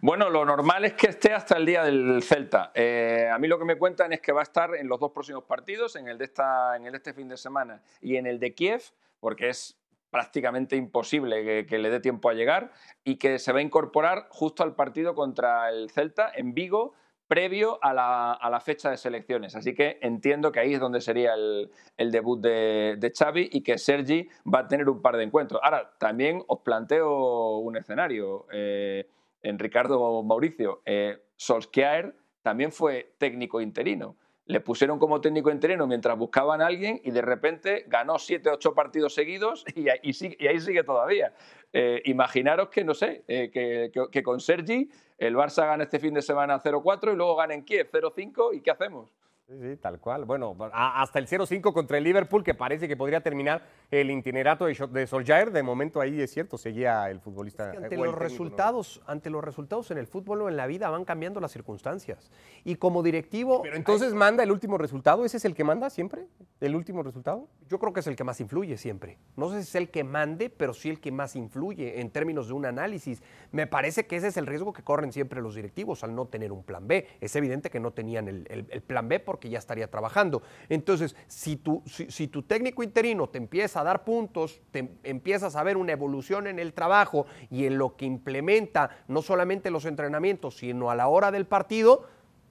Bueno, 0.00 0.30
lo 0.30 0.46
normal 0.46 0.86
es 0.86 0.94
que 0.94 1.08
esté 1.08 1.34
hasta 1.34 1.58
el 1.58 1.66
día 1.66 1.84
del 1.84 2.22
Celta. 2.22 2.72
Eh, 2.74 3.28
a 3.30 3.38
mí 3.38 3.46
lo 3.46 3.58
que 3.58 3.66
me 3.66 3.76
cuentan 3.76 4.14
es 4.14 4.20
que 4.20 4.32
va 4.32 4.40
a 4.40 4.44
estar 4.44 4.74
en 4.74 4.88
los 4.88 4.98
dos 4.98 5.12
próximos 5.12 5.44
partidos, 5.44 5.94
en 5.96 6.08
el 6.08 6.16
de, 6.16 6.24
esta, 6.24 6.74
en 6.74 6.86
el 6.86 6.92
de 6.92 6.96
este 6.98 7.12
fin 7.12 7.28
de 7.28 7.36
semana 7.36 7.82
y 8.00 8.16
en 8.16 8.26
el 8.26 8.40
de 8.40 8.54
Kiev, 8.54 8.82
porque 9.20 9.50
es 9.50 9.78
prácticamente 10.10 10.74
imposible 10.74 11.44
que, 11.44 11.66
que 11.66 11.78
le 11.78 11.90
dé 11.90 12.00
tiempo 12.00 12.30
a 12.30 12.34
llegar, 12.34 12.72
y 13.04 13.16
que 13.16 13.38
se 13.38 13.52
va 13.52 13.58
a 13.58 13.62
incorporar 13.62 14.26
justo 14.30 14.62
al 14.62 14.74
partido 14.74 15.14
contra 15.14 15.68
el 15.68 15.90
Celta 15.90 16.32
en 16.34 16.54
Vigo, 16.54 16.94
previo 17.32 17.78
a 17.80 17.94
la, 17.94 18.32
a 18.34 18.50
la 18.50 18.60
fecha 18.60 18.90
de 18.90 18.98
selecciones. 18.98 19.56
Así 19.56 19.74
que 19.74 19.98
entiendo 20.02 20.52
que 20.52 20.60
ahí 20.60 20.74
es 20.74 20.80
donde 20.80 21.00
sería 21.00 21.32
el, 21.32 21.70
el 21.96 22.10
debut 22.10 22.38
de, 22.42 22.96
de 22.98 23.10
Xavi 23.10 23.48
y 23.50 23.62
que 23.62 23.78
Sergi 23.78 24.28
va 24.52 24.58
a 24.60 24.68
tener 24.68 24.86
un 24.90 25.00
par 25.00 25.16
de 25.16 25.22
encuentros. 25.24 25.58
Ahora, 25.64 25.92
también 25.98 26.42
os 26.46 26.60
planteo 26.60 27.56
un 27.58 27.78
escenario. 27.78 28.46
eh, 28.52 29.06
en 29.42 29.58
Ricardo 29.58 30.22
Mauricio, 30.22 30.82
eh, 30.84 31.18
Solskjaer 31.36 32.14
también 32.42 32.70
fue 32.70 33.14
técnico 33.16 33.62
interino. 33.62 34.14
Le 34.46 34.60
pusieron 34.60 34.98
como 34.98 35.20
técnico 35.20 35.50
interino 35.50 35.86
mientras 35.86 36.18
buscaban 36.18 36.60
a 36.60 36.66
alguien 36.66 37.00
y 37.02 37.12
de 37.12 37.22
repente 37.22 37.84
ganó 37.88 38.18
7 38.18 38.50
ocho 38.50 38.74
partidos 38.74 39.14
seguidos 39.14 39.64
y, 39.74 39.88
ahí- 39.88 40.00
y 40.02 40.46
ahí 40.48 40.60
sigue 40.60 40.84
todavía. 40.84 41.32
Eh, 41.72 42.02
imaginaros 42.04 42.68
que, 42.68 42.84
no 42.84 42.92
sé, 42.94 43.22
eh, 43.28 43.50
que, 43.50 43.90
que- 43.92 44.08
que 44.10 44.22
con 44.22 44.40
Sergi 44.40 44.90
el 45.18 45.34
Barça 45.36 45.64
gana 45.66 45.84
este 45.84 45.98
fin 45.98 46.12
de 46.14 46.20
semana 46.22 46.58
0-4 46.60 47.12
y 47.12 47.16
luego 47.16 47.36
gana 47.36 47.54
en 47.54 47.64
Kiev 47.64 47.88
0-5 47.90 48.52
y 48.52 48.60
¿qué 48.60 48.70
hacemos? 48.70 49.10
Sí, 49.48 49.54
sí, 49.60 49.76
tal 49.76 49.98
cual. 49.98 50.24
Bueno, 50.24 50.56
a- 50.72 51.02
hasta 51.02 51.18
el 51.18 51.26
0-5 51.26 51.72
contra 51.74 51.98
el 51.98 52.04
Liverpool, 52.04 52.44
que 52.44 52.54
parece 52.54 52.86
que 52.88 52.96
podría 52.96 53.20
terminar 53.20 53.62
el 53.90 54.10
itinerato 54.10 54.66
de, 54.66 54.74
de 54.92 55.06
Solskjaer. 55.06 55.50
De 55.50 55.62
momento 55.62 56.00
ahí 56.00 56.20
es 56.22 56.30
cierto, 56.32 56.56
seguía 56.56 57.10
el 57.10 57.20
futbolista. 57.20 57.70
ante 57.72 57.80
o 57.80 57.82
el 57.82 57.88
los 57.88 57.90
técnico, 57.98 58.12
¿no? 58.12 58.18
resultados, 58.18 59.02
ante 59.06 59.28
los 59.30 59.42
resultados 59.44 59.90
en 59.90 59.98
el 59.98 60.06
fútbol 60.06 60.42
o 60.42 60.48
en 60.48 60.56
la 60.56 60.66
vida 60.66 60.88
van 60.90 61.04
cambiando 61.04 61.40
las 61.40 61.50
circunstancias. 61.52 62.30
Y 62.64 62.76
como 62.76 63.02
directivo, 63.02 63.62
Pero 63.62 63.76
entonces 63.76 64.14
manda 64.14 64.42
el 64.44 64.52
último 64.52 64.78
resultado. 64.78 65.24
¿Ese 65.24 65.36
es 65.38 65.44
el 65.44 65.54
que 65.54 65.64
manda 65.64 65.90
siempre? 65.90 66.26
¿El 66.60 66.74
último 66.76 67.02
resultado? 67.02 67.48
yo 67.68 67.78
creo 67.78 67.94
que 67.94 68.00
es 68.00 68.06
el 68.06 68.16
que 68.16 68.24
más 68.24 68.38
influye 68.40 68.76
siempre. 68.76 69.16
No 69.34 69.48
sé 69.48 69.56
si 69.56 69.68
es 69.68 69.74
el 69.76 69.90
que 69.90 70.04
mande, 70.04 70.50
pero 70.50 70.74
sí 70.74 70.90
el 70.90 71.00
que 71.00 71.10
más 71.10 71.36
influye 71.36 72.00
en 72.02 72.10
términos 72.10 72.48
de 72.48 72.52
un 72.52 72.66
análisis. 72.66 73.22
Me 73.50 73.66
parece 73.66 74.06
que 74.06 74.16
ese 74.16 74.28
es 74.28 74.36
el 74.36 74.46
riesgo 74.46 74.74
que 74.74 74.82
corren 74.82 75.10
siempre 75.10 75.40
los 75.40 75.54
directivos 75.54 76.04
al 76.04 76.14
no 76.14 76.26
tener 76.26 76.52
un 76.52 76.62
plan 76.64 76.86
B. 76.86 77.08
Es 77.22 77.34
evidente 77.34 77.70
que 77.70 77.80
no 77.80 77.92
tenían 77.92 78.28
el, 78.28 78.46
el- 78.50 78.66
el 78.68 78.82
plan 78.82 79.08
B 79.08 79.20
porque 79.32 79.48
ya 79.48 79.58
estaría 79.58 79.88
trabajando. 79.88 80.42
Entonces, 80.68 81.16
si 81.26 81.56
tu, 81.56 81.82
si, 81.86 82.28
tu 82.28 82.42
técnico 82.42 82.82
interino 82.82 83.30
te 83.30 83.38
empieza 83.38 83.80
a 83.80 83.82
dar 83.82 84.04
puntos, 84.04 84.60
te 84.70 84.90
empiezas 85.04 85.56
a 85.56 85.62
ver 85.62 85.78
una 85.78 85.92
evolución 85.92 86.46
en 86.46 86.58
el 86.58 86.74
trabajo 86.74 87.24
y 87.48 87.64
en 87.64 87.78
lo 87.78 87.96
que 87.96 88.04
implementa 88.04 88.90
no 89.08 89.22
solamente 89.22 89.70
los 89.70 89.86
entrenamientos, 89.86 90.58
sino 90.58 90.90
a 90.90 90.94
la 90.94 91.08
hora 91.08 91.30
del 91.30 91.46
partido, 91.46 92.06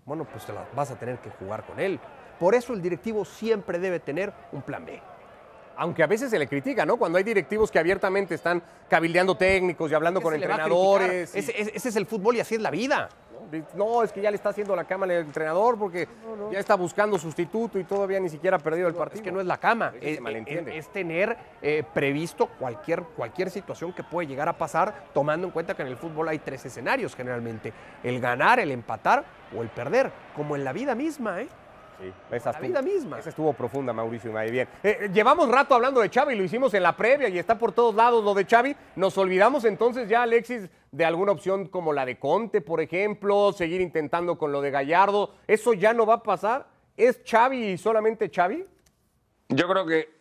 bueno, 0.06 0.26
pues 0.26 0.44
te 0.44 0.54
la 0.54 0.68
vas 0.76 0.90
a 0.90 0.98
tener 0.98 1.20
que 1.20 1.30
jugar 1.30 1.68
con 1.68 1.80
él. 1.80 2.00
Por 2.40 2.56
eso 2.56 2.74
el 2.74 2.82
directivo 2.82 3.26
siempre 3.26 3.78
debe 3.78 4.00
tener 4.00 4.34
un 4.52 4.64
plan 4.64 4.84
B. 4.84 5.00
Aunque 5.78 6.04
a 6.04 6.08
veces 6.08 6.30
se 6.30 6.38
le 6.40 6.48
critica, 6.48 6.86
¿no? 6.86 6.98
Cuando 6.98 7.18
hay 7.18 7.24
directivos 7.24 7.72
que 7.72 7.80
abiertamente 7.80 8.36
están 8.36 8.62
cabildeando 8.90 9.36
técnicos 9.36 9.92
y 9.92 9.96
hablando 9.96 10.20
¿Qué 10.20 10.24
con 10.24 10.34
entrenadores. 10.36 11.36
y- 11.36 11.40
Ese, 11.40 11.72
es 11.90 11.96
el 11.96 12.06
fútbol 12.06 12.36
y 12.36 12.40
así 12.42 12.56
es 12.56 12.62
la 12.62 12.72
vida. 12.72 13.10
No, 13.76 14.02
es 14.02 14.14
que 14.14 14.22
ya 14.22 14.30
le 14.32 14.36
está 14.38 14.50
haciendo 14.50 14.76
la 14.78 14.86
cama 14.86 15.04
al 15.06 15.12
entrenador 15.12 15.78
porque 15.78 16.08
ya 16.54 16.60
está 16.60 16.76
buscando 16.76 17.20
sustituto 17.20 17.78
y 17.80 17.84
todavía 17.84 18.18
ni 18.20 18.30
siquiera 18.30 18.56
ha 18.58 18.60
perdido 18.60 18.88
el 18.88 18.94
partido. 18.94 19.18
Es 19.18 19.24
que 19.24 19.32
no 19.32 19.42
es 19.42 19.46
la 19.46 19.58
cama, 19.58 19.92
es, 20.00 20.22
malentiende. 20.22 20.78
es- 20.78 20.86
es 20.86 20.94
tener 20.94 21.36
eh, 21.62 21.84
previsto 21.94 22.48
cualquier, 22.48 23.02
cualquier 23.04 23.50
situación 23.50 23.92
que 23.92 24.04
puede 24.04 24.28
llegar 24.28 24.48
a 24.48 24.54
pasar, 24.58 25.06
tomando 25.14 25.48
en 25.48 25.52
cuenta 25.52 25.74
que 25.76 25.82
en 25.82 25.90
el 25.90 25.98
fútbol 25.98 26.30
hay 26.30 26.40
tres 26.40 26.64
escenarios 26.66 27.14
generalmente, 27.16 27.74
el 28.04 28.22
ganar, 28.22 28.60
el 28.62 28.72
empatar 28.72 29.26
o 29.58 29.62
el 29.62 29.68
perder, 29.70 30.12
como 30.34 30.56
en 30.56 30.64
la 30.64 30.72
vida 30.72 30.96
misma. 30.96 31.42
¿eh? 31.42 31.50
Sí, 32.02 32.12
esa 32.32 32.50
La 32.52 32.58
estuvo- 32.58 32.68
vida 32.68 32.82
misma. 32.82 33.20
Esa 33.20 33.30
estuvo 33.30 33.54
profunda, 33.54 33.94
Mauricio. 33.94 34.32
Muy 34.32 34.50
bien. 34.50 34.68
Eh, 34.84 34.98
eh, 35.02 35.10
llevamos 35.14 35.48
rato 35.50 35.76
hablando 35.76 36.02
de 36.02 36.10
Xavi, 36.10 36.36
lo 36.36 36.44
hicimos 36.44 36.74
en 36.74 36.84
la 36.84 36.96
previa 36.98 37.30
y 37.30 37.38
está 37.38 37.58
por 37.58 37.72
todos 37.74 37.94
lados 37.94 38.24
lo 38.24 38.34
de 38.34 38.46
Xavi. 38.46 38.76
Nos 38.96 39.18
olvidamos 39.18 39.66
entonces 39.66 40.10
ya, 40.10 40.24
Alexis, 40.24 40.68
de 40.92 41.06
alguna 41.06 41.32
opción 41.32 41.68
como 41.68 41.94
la 41.94 42.06
de 42.06 42.18
Conte, 42.18 42.62
por 42.62 42.82
ejemplo, 42.82 43.54
seguir 43.54 43.82
intentando 43.82 44.38
con 44.38 44.52
lo 44.52 44.62
de 44.62 44.72
Gallardo. 44.72 45.36
¿Eso 45.48 45.74
ya 45.74 45.94
no 45.94 46.06
va 46.06 46.16
a 46.16 46.24
pasar? 46.24 46.68
¿Es 46.98 47.22
Xavi 47.26 47.66
y 47.74 47.78
solamente 47.78 48.30
Xavi? 48.34 48.66
Yo 49.50 49.68
creo 49.68 49.86
que. 49.86 50.21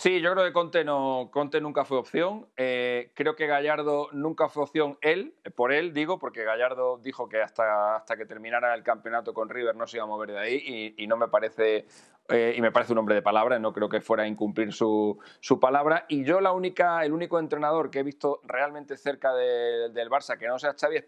Sí, 0.00 0.22
yo 0.22 0.32
creo 0.32 0.46
que 0.46 0.54
Conte, 0.54 0.82
no, 0.82 1.28
Conte 1.30 1.60
nunca 1.60 1.84
fue 1.84 1.98
opción. 1.98 2.46
Eh, 2.56 3.12
creo 3.14 3.36
que 3.36 3.46
Gallardo 3.46 4.08
nunca 4.12 4.48
fue 4.48 4.62
opción 4.62 4.96
él, 5.02 5.34
eh, 5.44 5.50
por 5.50 5.74
él 5.74 5.92
digo, 5.92 6.18
porque 6.18 6.42
Gallardo 6.42 6.96
dijo 6.96 7.28
que 7.28 7.42
hasta, 7.42 7.96
hasta 7.96 8.16
que 8.16 8.24
terminara 8.24 8.72
el 8.74 8.82
campeonato 8.82 9.34
con 9.34 9.50
River 9.50 9.76
no 9.76 9.86
se 9.86 9.98
iba 9.98 10.04
a 10.04 10.06
mover 10.06 10.30
de 10.30 10.38
ahí 10.38 10.94
y, 10.96 11.06
no 11.06 11.18
me 11.18 11.28
parece. 11.28 11.84
eh, 12.30 12.54
y 12.56 12.62
me 12.62 12.72
parece 12.72 12.92
un 12.94 12.98
hombre 13.00 13.14
de 13.14 13.20
palabra, 13.20 13.58
no 13.58 13.74
creo 13.74 13.90
que 13.90 14.00
fuera 14.00 14.22
a 14.22 14.26
incumplir 14.26 14.72
su, 14.72 15.18
su 15.40 15.60
palabra. 15.60 16.06
Y 16.08 16.24
yo 16.24 16.40
la 16.40 16.52
única, 16.52 17.04
el 17.04 17.12
único 17.12 17.38
entrenador 17.38 17.90
que 17.90 17.98
he 17.98 18.02
visto 18.02 18.40
realmente 18.44 18.96
cerca 18.96 19.34
de- 19.34 19.90
del 19.90 20.08
Barça 20.08 20.38
que 20.38 20.46
no 20.48 20.58
sea 20.58 20.72
Xavi 20.80 20.96
es 20.96 21.04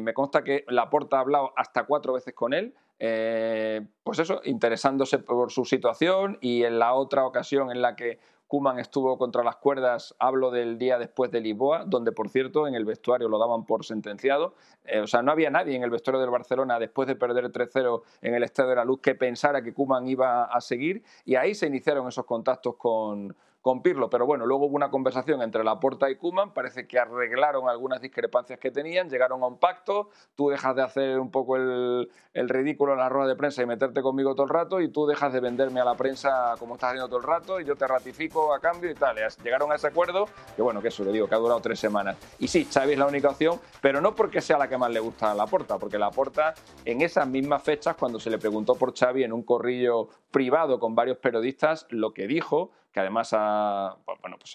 me 0.00 0.12
consta 0.14 0.42
que 0.42 0.64
Laporta 0.66 1.18
ha 1.18 1.20
hablado 1.20 1.52
hasta 1.54 1.84
cuatro 1.84 2.14
veces 2.14 2.34
con 2.34 2.54
él. 2.54 2.74
Eh, 2.98 3.86
pues 4.02 4.18
eso, 4.18 4.40
interesándose 4.44 5.18
por 5.18 5.50
su 5.50 5.64
situación 5.64 6.38
y 6.40 6.64
en 6.64 6.78
la 6.78 6.94
otra 6.94 7.26
ocasión 7.26 7.70
en 7.70 7.82
la 7.82 7.96
que 7.96 8.18
Kuman 8.46 8.78
estuvo 8.78 9.18
contra 9.18 9.42
las 9.42 9.56
cuerdas, 9.56 10.14
hablo 10.18 10.50
del 10.50 10.78
día 10.78 10.98
después 10.98 11.30
de 11.30 11.40
Lisboa, 11.40 11.84
donde 11.86 12.12
por 12.12 12.28
cierto 12.28 12.68
en 12.68 12.74
el 12.74 12.84
vestuario 12.84 13.28
lo 13.28 13.38
daban 13.38 13.64
por 13.64 13.84
sentenciado. 13.84 14.54
Eh, 14.84 15.00
o 15.00 15.06
sea, 15.06 15.22
no 15.22 15.32
había 15.32 15.50
nadie 15.50 15.74
en 15.74 15.82
el 15.82 15.90
vestuario 15.90 16.20
del 16.20 16.30
Barcelona 16.30 16.78
después 16.78 17.08
de 17.08 17.16
perder 17.16 17.50
3-0 17.50 18.02
en 18.22 18.34
el 18.34 18.42
Estadio 18.42 18.70
de 18.70 18.76
la 18.76 18.84
Luz 18.84 19.00
que 19.00 19.14
pensara 19.14 19.62
que 19.62 19.72
Kuman 19.72 20.06
iba 20.06 20.44
a 20.44 20.60
seguir 20.60 21.02
y 21.24 21.36
ahí 21.36 21.54
se 21.54 21.66
iniciaron 21.66 22.06
esos 22.06 22.26
contactos 22.26 22.76
con, 22.76 23.34
con 23.64 23.80
pero 23.82 24.26
bueno, 24.26 24.44
luego 24.44 24.66
hubo 24.66 24.76
una 24.76 24.90
conversación 24.90 25.40
entre 25.40 25.64
Laporta 25.64 26.10
y 26.10 26.16
Kuman, 26.16 26.52
parece 26.52 26.86
que 26.86 26.98
arreglaron 26.98 27.66
algunas 27.66 28.02
discrepancias 28.02 28.58
que 28.58 28.70
tenían, 28.70 29.08
llegaron 29.08 29.42
a 29.42 29.46
un 29.46 29.56
pacto, 29.56 30.10
tú 30.34 30.50
dejas 30.50 30.76
de 30.76 30.82
hacer 30.82 31.18
un 31.18 31.30
poco 31.30 31.56
el, 31.56 32.10
el 32.34 32.48
ridículo 32.50 32.92
en 32.92 32.98
la 32.98 33.08
rueda 33.08 33.26
de 33.26 33.36
prensa 33.36 33.62
y 33.62 33.66
meterte 33.66 34.02
conmigo 34.02 34.34
todo 34.34 34.44
el 34.44 34.50
rato 34.50 34.82
y 34.82 34.88
tú 34.88 35.06
dejas 35.06 35.32
de 35.32 35.40
venderme 35.40 35.80
a 35.80 35.84
la 35.86 35.94
prensa 35.94 36.56
como 36.58 36.74
estás 36.74 36.90
haciendo 36.90 37.08
todo 37.08 37.20
el 37.20 37.24
rato 37.24 37.58
y 37.58 37.64
yo 37.64 37.74
te 37.74 37.86
ratifico 37.86 38.52
a 38.52 38.60
cambio 38.60 38.90
y 38.90 38.94
tal. 38.94 39.16
Llegaron 39.42 39.72
a 39.72 39.76
ese 39.76 39.86
acuerdo, 39.86 40.26
que 40.54 40.60
bueno, 40.60 40.82
que 40.82 40.88
eso 40.88 41.02
le 41.02 41.12
digo, 41.12 41.26
que 41.26 41.34
ha 41.34 41.38
durado 41.38 41.60
tres 41.60 41.80
semanas. 41.80 42.18
Y 42.38 42.48
sí, 42.48 42.66
Xavi 42.70 42.92
es 42.92 42.98
la 42.98 43.06
única 43.06 43.30
opción, 43.30 43.58
pero 43.80 44.02
no 44.02 44.14
porque 44.14 44.42
sea 44.42 44.58
la 44.58 44.68
que 44.68 44.76
más 44.76 44.90
le 44.90 45.00
gusta 45.00 45.30
a 45.30 45.34
Laporta, 45.34 45.78
porque 45.78 45.98
Laporta 45.98 46.52
en 46.84 47.00
esas 47.00 47.26
mismas 47.26 47.62
fechas, 47.62 47.96
cuando 47.96 48.20
se 48.20 48.28
le 48.28 48.36
preguntó 48.36 48.74
por 48.74 48.94
Xavi 48.94 49.24
en 49.24 49.32
un 49.32 49.42
corrillo 49.42 50.08
privado 50.30 50.78
con 50.78 50.94
varios 50.94 51.16
periodistas, 51.16 51.86
lo 51.88 52.12
que 52.12 52.26
dijo, 52.26 52.72
que 52.94 53.00
además 53.00 53.30
ha, 53.32 53.96
bueno, 54.22 54.38
pues 54.38 54.54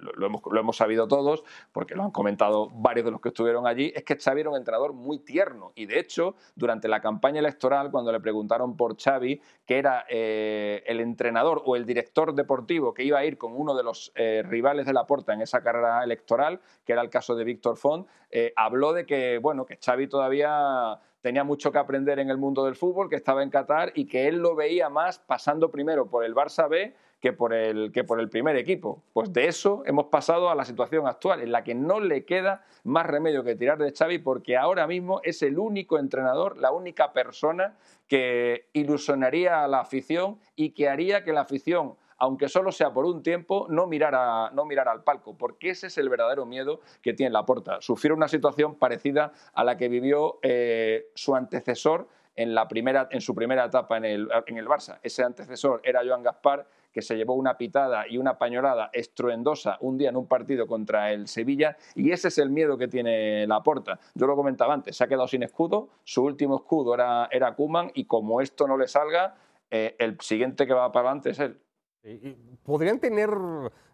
lo 0.00 0.26
hemos, 0.26 0.40
lo 0.48 0.60
hemos 0.60 0.76
sabido 0.76 1.08
todos, 1.08 1.42
porque 1.72 1.96
lo 1.96 2.04
han 2.04 2.12
comentado 2.12 2.70
varios 2.70 3.04
de 3.04 3.10
los 3.10 3.20
que 3.20 3.30
estuvieron 3.30 3.66
allí, 3.66 3.92
es 3.94 4.04
que 4.04 4.16
Xavi 4.16 4.42
era 4.42 4.50
un 4.50 4.56
entrenador 4.56 4.92
muy 4.92 5.18
tierno. 5.18 5.72
Y 5.74 5.86
de 5.86 5.98
hecho, 5.98 6.36
durante 6.54 6.86
la 6.86 7.00
campaña 7.00 7.40
electoral, 7.40 7.90
cuando 7.90 8.12
le 8.12 8.20
preguntaron 8.20 8.76
por 8.76 8.96
Xavi, 8.96 9.42
que 9.66 9.78
era 9.78 10.04
eh, 10.08 10.84
el 10.86 11.00
entrenador 11.00 11.62
o 11.66 11.74
el 11.74 11.84
director 11.84 12.32
deportivo 12.32 12.94
que 12.94 13.02
iba 13.02 13.18
a 13.18 13.24
ir 13.24 13.36
con 13.36 13.54
uno 13.56 13.74
de 13.74 13.82
los 13.82 14.12
eh, 14.14 14.42
rivales 14.46 14.86
de 14.86 14.92
la 14.92 15.04
Porta 15.04 15.34
en 15.34 15.42
esa 15.42 15.62
carrera 15.62 16.04
electoral, 16.04 16.60
que 16.84 16.92
era 16.92 17.02
el 17.02 17.10
caso 17.10 17.34
de 17.34 17.44
Víctor 17.44 17.76
Font, 17.76 18.08
eh, 18.30 18.52
habló 18.54 18.92
de 18.92 19.04
que, 19.04 19.38
bueno, 19.38 19.66
que 19.66 19.78
Xavi 19.84 20.06
todavía 20.06 21.00
tenía 21.20 21.44
mucho 21.44 21.72
que 21.72 21.78
aprender 21.78 22.18
en 22.18 22.30
el 22.30 22.38
mundo 22.38 22.64
del 22.64 22.76
fútbol, 22.76 23.08
que 23.08 23.16
estaba 23.16 23.42
en 23.42 23.50
Qatar 23.50 23.92
y 23.94 24.06
que 24.06 24.28
él 24.28 24.36
lo 24.36 24.54
veía 24.54 24.88
más 24.88 25.18
pasando 25.18 25.70
primero 25.70 26.06
por 26.06 26.24
el 26.24 26.34
Barça 26.34 26.68
B 26.68 26.94
que 27.20 27.32
por 27.34 27.52
el, 27.52 27.92
que 27.92 28.02
por 28.02 28.18
el 28.18 28.30
primer 28.30 28.56
equipo. 28.56 29.02
Pues 29.12 29.32
de 29.32 29.46
eso 29.46 29.82
hemos 29.86 30.06
pasado 30.06 30.48
a 30.50 30.54
la 30.54 30.64
situación 30.64 31.06
actual, 31.06 31.42
en 31.42 31.52
la 31.52 31.62
que 31.62 31.74
no 31.74 32.00
le 32.00 32.24
queda 32.24 32.64
más 32.82 33.06
remedio 33.06 33.44
que 33.44 33.54
tirar 33.54 33.78
de 33.78 33.92
Xavi 33.92 34.18
porque 34.18 34.56
ahora 34.56 34.86
mismo 34.86 35.20
es 35.22 35.42
el 35.42 35.58
único 35.58 35.98
entrenador, 35.98 36.56
la 36.56 36.72
única 36.72 37.12
persona 37.12 37.76
que 38.08 38.66
ilusionaría 38.72 39.62
a 39.62 39.68
la 39.68 39.80
afición 39.80 40.38
y 40.56 40.70
que 40.70 40.88
haría 40.88 41.22
que 41.22 41.32
la 41.32 41.42
afición 41.42 41.94
aunque 42.20 42.48
solo 42.48 42.70
sea 42.70 42.92
por 42.92 43.06
un 43.06 43.22
tiempo, 43.22 43.66
no 43.70 43.86
mirara, 43.86 44.50
no 44.50 44.66
mirara 44.66 44.92
al 44.92 45.02
palco, 45.02 45.36
porque 45.36 45.70
ese 45.70 45.88
es 45.88 45.98
el 45.98 46.08
verdadero 46.10 46.44
miedo 46.44 46.80
que 47.02 47.14
tiene 47.14 47.32
Laporta. 47.32 47.80
Sufrir 47.80 48.12
una 48.12 48.28
situación 48.28 48.76
parecida 48.76 49.32
a 49.54 49.64
la 49.64 49.76
que 49.76 49.88
vivió 49.88 50.38
eh, 50.42 51.10
su 51.14 51.34
antecesor 51.34 52.08
en, 52.36 52.54
la 52.54 52.68
primera, 52.68 53.08
en 53.10 53.22
su 53.22 53.34
primera 53.34 53.64
etapa 53.64 53.96
en 53.96 54.04
el, 54.04 54.28
en 54.46 54.58
el 54.58 54.66
Barça. 54.66 54.98
Ese 55.02 55.24
antecesor 55.24 55.80
era 55.82 56.02
Joan 56.04 56.22
Gaspar, 56.22 56.66
que 56.92 57.00
se 57.00 57.16
llevó 57.16 57.34
una 57.34 57.56
pitada 57.56 58.06
y 58.06 58.18
una 58.18 58.36
pañolada 58.36 58.90
estruendosa 58.92 59.78
un 59.80 59.96
día 59.96 60.10
en 60.10 60.16
un 60.16 60.26
partido 60.26 60.66
contra 60.66 61.12
el 61.12 61.26
Sevilla, 61.26 61.78
y 61.94 62.10
ese 62.10 62.28
es 62.28 62.36
el 62.36 62.50
miedo 62.50 62.76
que 62.76 62.88
tiene 62.88 63.46
Laporta. 63.46 63.98
Yo 64.14 64.26
lo 64.26 64.36
comentaba 64.36 64.74
antes, 64.74 64.94
se 64.94 65.04
ha 65.04 65.08
quedado 65.08 65.26
sin 65.26 65.42
escudo, 65.42 65.88
su 66.04 66.22
último 66.22 66.56
escudo 66.56 66.92
era, 66.94 67.28
era 67.30 67.54
Kuman, 67.54 67.92
y 67.94 68.04
como 68.04 68.42
esto 68.42 68.66
no 68.66 68.76
le 68.76 68.88
salga, 68.88 69.36
eh, 69.70 69.96
el 69.98 70.20
siguiente 70.20 70.66
que 70.66 70.74
va 70.74 70.92
para 70.92 71.08
adelante 71.08 71.30
es 71.30 71.38
él. 71.38 71.58
Y 72.02 72.34
Podrían 72.62 72.98
tener 72.98 73.30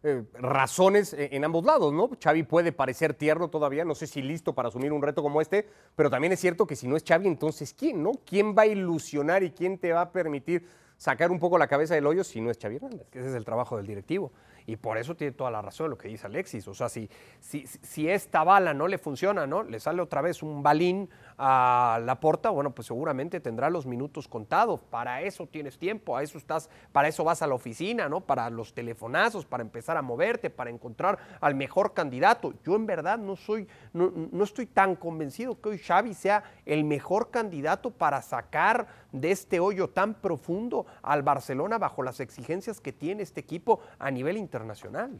eh, 0.02 0.22
razones 0.34 1.12
eh, 1.12 1.30
en 1.32 1.44
ambos 1.44 1.64
lados, 1.64 1.92
¿no? 1.92 2.10
Xavi 2.22 2.44
puede 2.44 2.70
parecer 2.70 3.14
tierno 3.14 3.48
todavía, 3.48 3.84
no 3.84 3.94
sé 3.94 4.06
si 4.06 4.22
listo 4.22 4.54
para 4.54 4.68
asumir 4.68 4.92
un 4.92 5.02
reto 5.02 5.22
como 5.22 5.40
este, 5.40 5.68
pero 5.94 6.10
también 6.10 6.32
es 6.32 6.40
cierto 6.40 6.66
que 6.66 6.76
si 6.76 6.86
no 6.86 6.96
es 6.96 7.04
Xavi, 7.06 7.26
entonces 7.26 7.72
¿quién, 7.72 8.02
no? 8.02 8.12
¿Quién 8.24 8.54
va 8.56 8.62
a 8.62 8.66
ilusionar 8.66 9.42
y 9.42 9.50
quién 9.50 9.78
te 9.78 9.92
va 9.92 10.02
a 10.02 10.12
permitir 10.12 10.66
sacar 10.96 11.30
un 11.30 11.38
poco 11.38 11.58
la 11.58 11.66
cabeza 11.66 11.94
del 11.94 12.06
hoyo 12.06 12.24
si 12.24 12.40
no 12.40 12.50
es 12.50 12.58
Xavi 12.58 12.76
Hernández? 12.76 13.06
ese 13.12 13.28
es 13.28 13.34
el 13.34 13.44
trabajo 13.44 13.76
del 13.76 13.86
directivo. 13.86 14.32
Y 14.66 14.76
por 14.76 14.98
eso 14.98 15.14
tiene 15.14 15.32
toda 15.32 15.50
la 15.50 15.62
razón 15.62 15.90
lo 15.90 15.96
que 15.96 16.08
dice 16.08 16.26
Alexis. 16.26 16.66
O 16.66 16.74
sea, 16.74 16.88
si, 16.88 17.08
si, 17.38 17.66
si 17.66 18.08
esta 18.08 18.42
bala 18.42 18.74
no 18.74 18.88
le 18.88 18.98
funciona, 18.98 19.46
¿no? 19.46 19.62
Le 19.62 19.78
sale 19.78 20.02
otra 20.02 20.20
vez 20.22 20.42
un 20.42 20.62
balín 20.62 21.08
a 21.38 22.00
la 22.04 22.18
porta, 22.18 22.50
bueno, 22.50 22.74
pues 22.74 22.86
seguramente 22.86 23.38
tendrá 23.38 23.70
los 23.70 23.86
minutos 23.86 24.26
contados. 24.26 24.80
Para 24.90 25.22
eso 25.22 25.46
tienes 25.46 25.78
tiempo, 25.78 26.16
a 26.16 26.22
eso 26.24 26.36
estás, 26.36 26.68
para 26.90 27.06
eso 27.06 27.22
vas 27.22 27.42
a 27.42 27.46
la 27.46 27.54
oficina, 27.54 28.08
¿no? 28.08 28.22
Para 28.22 28.50
los 28.50 28.74
telefonazos, 28.74 29.46
para 29.46 29.62
empezar 29.62 29.96
a 29.96 30.02
moverte, 30.02 30.50
para 30.50 30.70
encontrar 30.70 31.18
al 31.40 31.54
mejor 31.54 31.94
candidato. 31.94 32.52
Yo 32.64 32.74
en 32.74 32.86
verdad 32.86 33.18
no 33.18 33.36
soy, 33.36 33.68
no, 33.92 34.10
no 34.10 34.42
estoy 34.42 34.66
tan 34.66 34.96
convencido 34.96 35.60
que 35.60 35.68
hoy 35.68 35.78
Xavi 35.78 36.12
sea 36.12 36.42
el 36.64 36.82
mejor 36.82 37.30
candidato 37.30 37.92
para 37.92 38.20
sacar 38.20 38.88
de 39.12 39.30
este 39.30 39.60
hoyo 39.60 39.88
tan 39.88 40.14
profundo 40.14 40.85
al 41.02 41.22
Barcelona 41.22 41.78
bajo 41.78 42.02
las 42.02 42.20
exigencias 42.20 42.80
que 42.80 42.92
tiene 42.92 43.22
este 43.22 43.40
equipo 43.40 43.80
a 43.98 44.10
nivel 44.10 44.36
internacional. 44.36 45.10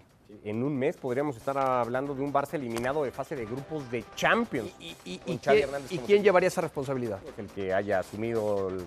En 0.43 0.65
un 0.65 0.77
mes 0.77 0.97
podríamos 0.97 1.37
estar 1.37 1.57
hablando 1.57 2.13
de 2.13 2.21
un 2.21 2.33
Barça 2.33 2.55
eliminado 2.55 3.05
de 3.05 3.13
fase 3.13 3.37
de 3.37 3.45
grupos 3.47 3.89
de 3.93 4.05
Champions. 4.17 4.73
¿Y, 4.81 4.97
y- 5.05 5.21
y 5.25 5.39
quién, 5.39 6.21
y 6.21 6.25
llevaría 6.25 6.49
esa 6.49 6.61
responsabilidad? 6.63 7.21
el 7.39 7.47
que 7.47 7.73
haya 7.73 8.01
asumido 8.01 8.69
el- 8.71 8.87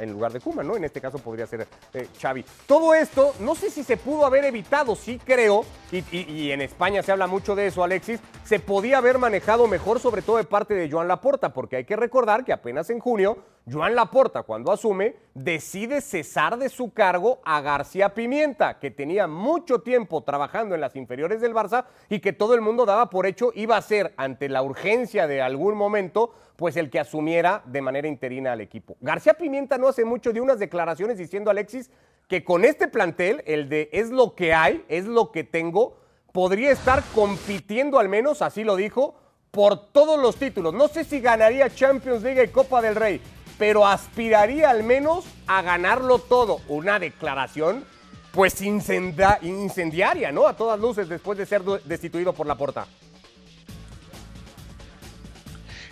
en 0.00 0.10
lugar 0.12 0.32
de 0.32 0.40
Kuma, 0.40 0.64
¿no? 0.64 0.76
En 0.76 0.82
este 0.82 1.00
caso 1.00 1.18
podría 1.18 1.46
ser 1.46 1.68
eh, 1.94 2.08
Xavi. 2.20 2.44
Todo 2.66 2.92
esto, 2.92 3.34
no 3.38 3.54
sé 3.54 3.70
si 3.70 3.84
se 3.84 3.96
pudo 3.98 4.26
haber 4.26 4.44
evitado, 4.44 4.96
sí 4.96 5.20
creo, 5.24 5.64
y 5.92 6.50
en 6.50 6.60
España 6.60 7.04
se 7.04 7.12
habla 7.12 7.28
mucho 7.28 7.54
de 7.54 7.68
eso, 7.68 7.84
Alexis, 7.84 8.18
se 8.44 8.58
podía 8.58 8.98
haber 8.98 9.18
manejado 9.18 9.68
mejor, 9.68 10.00
sobre 10.00 10.22
todo 10.22 10.38
de 10.38 10.44
parte 10.44 10.74
de 10.74 10.90
Joan 10.90 11.06
Laporta, 11.06 11.52
porque 11.52 11.76
hay 11.76 11.84
que 11.84 11.94
recordar 11.94 12.44
que 12.44 12.52
apenas 12.52 12.90
en 12.90 12.98
junio, 12.98 13.38
Joan 13.70 13.94
Laporta, 13.94 14.42
cuando 14.42 14.72
asume, 14.72 15.16
decide 15.34 16.00
cesar 16.00 16.58
de 16.58 16.68
su 16.68 16.92
cargo 16.92 17.40
a 17.44 17.60
García 17.60 18.14
Pimienta, 18.14 18.78
que 18.78 18.90
tenía 18.90 19.26
mucho 19.26 19.80
tiempo 19.80 20.22
trabajando 20.22 20.74
en 20.74 20.80
las 20.80 20.96
inferiores 20.96 21.40
del 21.40 21.54
Barça 21.54 21.84
y 22.08 22.20
que 22.20 22.32
todo 22.32 22.54
el 22.54 22.62
mundo 22.62 22.86
daba 22.86 23.10
por 23.10 23.26
hecho 23.26 23.52
iba 23.54 23.76
a 23.76 23.82
ser, 23.82 24.12
ante 24.16 24.48
la 24.48 24.62
urgencia 24.62 25.26
de 25.26 25.42
algún 25.42 25.76
momento, 25.76 26.34
pues 26.56 26.76
el 26.76 26.90
que 26.90 27.00
asumiera 27.00 27.62
de 27.66 27.82
manera 27.82 28.08
interina 28.08 28.52
al 28.52 28.60
equipo. 28.60 28.96
García 29.00 29.34
Pimienta 29.34 29.78
no 29.78 29.88
hace 29.88 30.04
mucho 30.04 30.32
dio 30.32 30.42
unas 30.42 30.58
declaraciones 30.58 31.18
diciendo, 31.18 31.50
Alexis, 31.50 31.90
que 32.28 32.44
con 32.44 32.64
este 32.64 32.88
plantel, 32.88 33.42
el 33.46 33.68
de 33.68 33.88
es 33.92 34.10
lo 34.10 34.34
que 34.34 34.54
hay, 34.54 34.84
es 34.88 35.04
lo 35.04 35.32
que 35.32 35.44
tengo, 35.44 35.96
podría 36.32 36.70
estar 36.70 37.02
compitiendo 37.14 37.98
al 37.98 38.08
menos, 38.08 38.42
así 38.42 38.64
lo 38.64 38.76
dijo, 38.76 39.16
por 39.50 39.90
todos 39.92 40.20
los 40.20 40.36
títulos. 40.36 40.74
No 40.74 40.88
sé 40.88 41.04
si 41.04 41.20
ganaría 41.20 41.68
Champions 41.70 42.22
League 42.22 42.44
y 42.44 42.48
Copa 42.48 42.80
del 42.80 42.94
Rey, 42.94 43.20
pero 43.60 43.86
aspiraría 43.86 44.70
al 44.70 44.82
menos 44.82 45.26
a 45.46 45.60
ganarlo 45.60 46.18
todo. 46.18 46.62
Una 46.66 46.98
declaración 46.98 47.84
pues 48.32 48.62
incendiaria, 48.62 50.32
¿no? 50.32 50.46
A 50.46 50.56
todas 50.56 50.80
luces 50.80 51.10
después 51.10 51.36
de 51.36 51.44
ser 51.44 51.62
destituido 51.84 52.32
por 52.32 52.46
la 52.46 52.54
porta. 52.54 52.86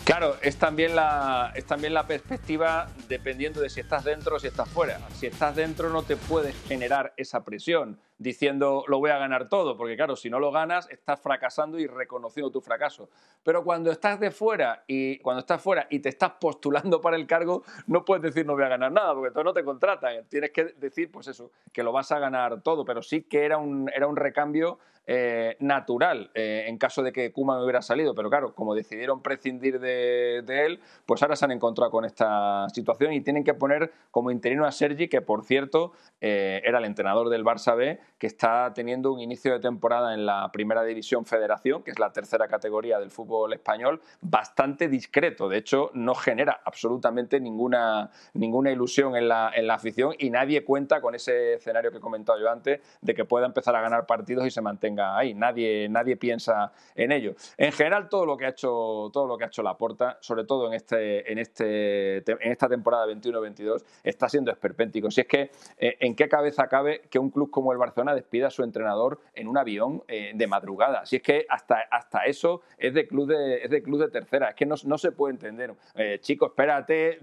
Claro, 0.08 0.36
es 0.40 0.56
también, 0.56 0.96
la, 0.96 1.52
es 1.54 1.66
también 1.66 1.92
la 1.92 2.06
perspectiva 2.06 2.88
dependiendo 3.10 3.60
de 3.60 3.68
si 3.68 3.80
estás 3.80 4.04
dentro 4.04 4.36
o 4.36 4.38
si 4.38 4.46
estás 4.46 4.66
fuera. 4.66 4.98
Si 5.12 5.26
estás 5.26 5.54
dentro 5.54 5.90
no 5.90 6.02
te 6.02 6.16
puedes 6.16 6.56
generar 6.66 7.12
esa 7.18 7.44
presión. 7.44 8.00
diciendo 8.16 8.84
lo 8.88 9.00
voy 9.00 9.10
a 9.10 9.18
ganar 9.18 9.50
todo, 9.50 9.76
porque 9.76 9.96
claro, 9.96 10.16
si 10.16 10.30
no 10.30 10.40
lo 10.40 10.50
ganas, 10.50 10.88
estás 10.88 11.20
fracasando 11.20 11.78
y 11.78 11.86
reconociendo 11.86 12.50
tu 12.50 12.62
fracaso. 12.62 13.10
Pero 13.42 13.62
cuando 13.62 13.90
estás 13.90 14.18
de 14.18 14.30
fuera 14.30 14.82
y 14.86 15.18
cuando 15.18 15.40
estás 15.40 15.60
fuera 15.60 15.86
y 15.90 15.98
te 15.98 16.08
estás 16.08 16.32
postulando 16.40 17.02
para 17.02 17.16
el 17.16 17.26
cargo, 17.26 17.62
no 17.86 18.06
puedes 18.06 18.22
decir 18.22 18.46
no 18.46 18.54
voy 18.54 18.64
a 18.64 18.68
ganar 18.68 18.90
nada, 18.90 19.12
porque 19.12 19.28
entonces 19.28 19.44
no 19.44 19.52
te 19.52 19.62
contratan. 19.62 20.24
Tienes 20.30 20.52
que 20.52 20.64
decir, 20.78 21.12
pues 21.12 21.28
eso, 21.28 21.50
que 21.70 21.82
lo 21.82 21.92
vas 21.92 22.10
a 22.12 22.18
ganar 22.18 22.62
todo, 22.62 22.86
pero 22.86 23.02
sí 23.02 23.24
que 23.24 23.44
era 23.44 23.58
un, 23.58 23.90
era 23.94 24.06
un 24.06 24.16
recambio 24.16 24.78
eh, 25.10 25.56
natural 25.60 26.30
eh, 26.34 26.66
en 26.68 26.76
caso 26.76 27.02
de 27.02 27.12
que 27.12 27.32
Kuma 27.32 27.62
hubiera 27.62 27.80
salido. 27.80 28.14
Pero 28.14 28.28
claro, 28.28 28.54
como 28.54 28.74
decidieron 28.74 29.22
prescindir 29.22 29.80
de, 29.80 30.44
él, 30.46 30.80
pues 31.06 31.22
ahora 31.22 31.34
se 31.34 31.46
han 31.46 31.50
encontrado 31.50 31.90
con 31.90 32.04
esta 32.04 32.68
situación 32.68 33.14
y 33.14 33.22
tienen 33.22 33.42
que 33.42 33.54
poner 33.54 33.90
como 34.10 34.30
interino 34.30 34.66
a 34.66 34.70
Sergi, 34.70 35.08
que 35.08 35.22
por 35.22 35.44
cierto 35.44 35.92
eh, 36.20 36.60
era 36.62 36.76
el 36.76 36.84
entrenador 36.84 37.30
del 37.30 37.42
Barça 37.42 37.74
B, 37.74 37.98
que 38.18 38.26
está 38.26 38.74
teniendo 38.74 39.10
un 39.10 39.20
inicio 39.20 39.50
de 39.50 39.60
temporada 39.60 40.12
en 40.12 40.26
la 40.26 40.52
primera 40.52 40.84
división 40.84 41.24
federación, 41.24 41.82
que 41.82 41.90
es 41.90 41.98
la 41.98 42.12
tercera 42.12 42.46
categoría 42.46 42.98
del 42.98 43.10
fútbol 43.10 43.54
español, 43.54 44.02
bastante 44.20 44.88
discreto. 44.88 45.48
De 45.48 45.56
hecho, 45.56 45.90
no 45.94 46.14
genera 46.14 46.60
absolutamente 46.66 47.40
ninguna, 47.40 48.10
ninguna 48.34 48.70
ilusión 48.72 49.16
en 49.16 49.28
la, 49.28 49.52
en 49.54 49.68
la 49.68 49.74
afición 49.76 50.14
y 50.18 50.28
nadie 50.28 50.64
cuenta 50.64 51.00
con 51.00 51.14
ese 51.14 51.54
escenario 51.54 51.90
que 51.90 51.96
he 51.96 52.00
comentado 52.00 52.38
yo 52.38 52.50
antes 52.50 52.82
de 53.00 53.14
que 53.14 53.24
pueda 53.24 53.46
empezar 53.46 53.74
a 53.74 53.80
ganar 53.80 54.04
partidos 54.04 54.46
y 54.46 54.50
se 54.50 54.60
mantenga 54.60 54.97
ahí. 55.00 55.34
Nadie, 55.34 55.88
nadie 55.88 56.16
piensa 56.16 56.72
en 56.94 57.12
ello. 57.12 57.34
En 57.56 57.72
general, 57.72 58.08
todo 58.08 58.26
lo 58.26 58.36
que 58.36 58.46
ha 58.46 58.50
hecho, 58.50 59.10
todo 59.12 59.26
lo 59.26 59.36
que 59.36 59.44
ha 59.44 59.46
hecho 59.46 59.62
Laporta, 59.62 60.18
sobre 60.20 60.44
todo 60.44 60.66
en, 60.66 60.74
este, 60.74 61.30
en, 61.30 61.38
este, 61.38 62.18
en 62.18 62.52
esta 62.52 62.68
temporada 62.68 63.06
21-22, 63.06 63.84
está 64.02 64.28
siendo 64.28 64.50
esperpéntico. 64.50 65.10
Si 65.10 65.20
es 65.20 65.26
que, 65.26 65.50
eh, 65.78 65.96
¿en 66.00 66.14
qué 66.14 66.28
cabeza 66.28 66.68
cabe 66.68 67.02
que 67.10 67.18
un 67.18 67.30
club 67.30 67.50
como 67.50 67.72
el 67.72 67.78
Barcelona 67.78 68.14
despida 68.14 68.48
a 68.48 68.50
su 68.50 68.62
entrenador 68.62 69.20
en 69.34 69.48
un 69.48 69.56
avión 69.56 70.02
eh, 70.08 70.32
de 70.34 70.46
madrugada? 70.46 71.06
Si 71.06 71.16
es 71.16 71.22
que 71.22 71.46
hasta, 71.48 71.80
hasta 71.90 72.24
eso 72.24 72.62
es 72.76 72.94
de 72.94 73.06
club 73.06 73.28
de, 73.28 73.64
es 73.64 73.70
de, 73.70 73.82
club 73.82 74.00
de 74.00 74.08
tercera. 74.08 74.50
Es 74.50 74.54
que 74.54 74.66
no, 74.66 74.74
no 74.84 74.98
se 74.98 75.12
puede 75.12 75.34
entender. 75.34 75.74
Eh, 75.94 76.18
chico, 76.20 76.46
espérate, 76.46 77.20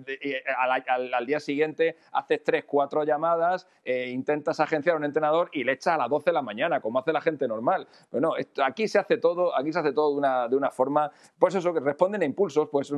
al, 0.58 1.14
al, 1.14 1.26
día 1.26 1.40
siguiente 1.40 1.98
haces 2.12 2.44
tres, 2.44 2.66
cuatro 2.66 3.04
llamadas, 3.04 3.68
intentas 3.84 4.60
agenciar 4.60 4.96
a 4.96 5.00
un 5.00 5.06
entrenador 5.06 5.50
y 5.54 5.64
le 5.64 5.74
echas 5.74 5.96
a 5.96 5.98
las 5.98 6.10
12 6.10 6.30
de 6.30 6.34
la 6.34 6.42
mañana, 6.42 6.82
como 6.82 7.00
hace 7.00 7.12
la 7.12 7.22
gente 7.22 7.48
normal 7.48 7.65
normal. 7.66 7.88
No, 8.12 8.34
aquí 8.64 8.88
se 8.88 9.00
hace 9.00 9.18
todo, 9.18 9.56
aquí 9.56 9.74
se 9.74 9.80
hace 9.80 9.92
todo 9.92 10.12
de 10.12 10.18
una, 10.18 10.48
de 10.48 10.56
una 10.56 10.70
forma, 10.72 11.12
pues 11.38 11.56
eso, 11.56 11.74
que 11.74 11.80
responden 11.80 12.22
a 12.22 12.26
impulsos, 12.26 12.70
pues, 12.70 12.94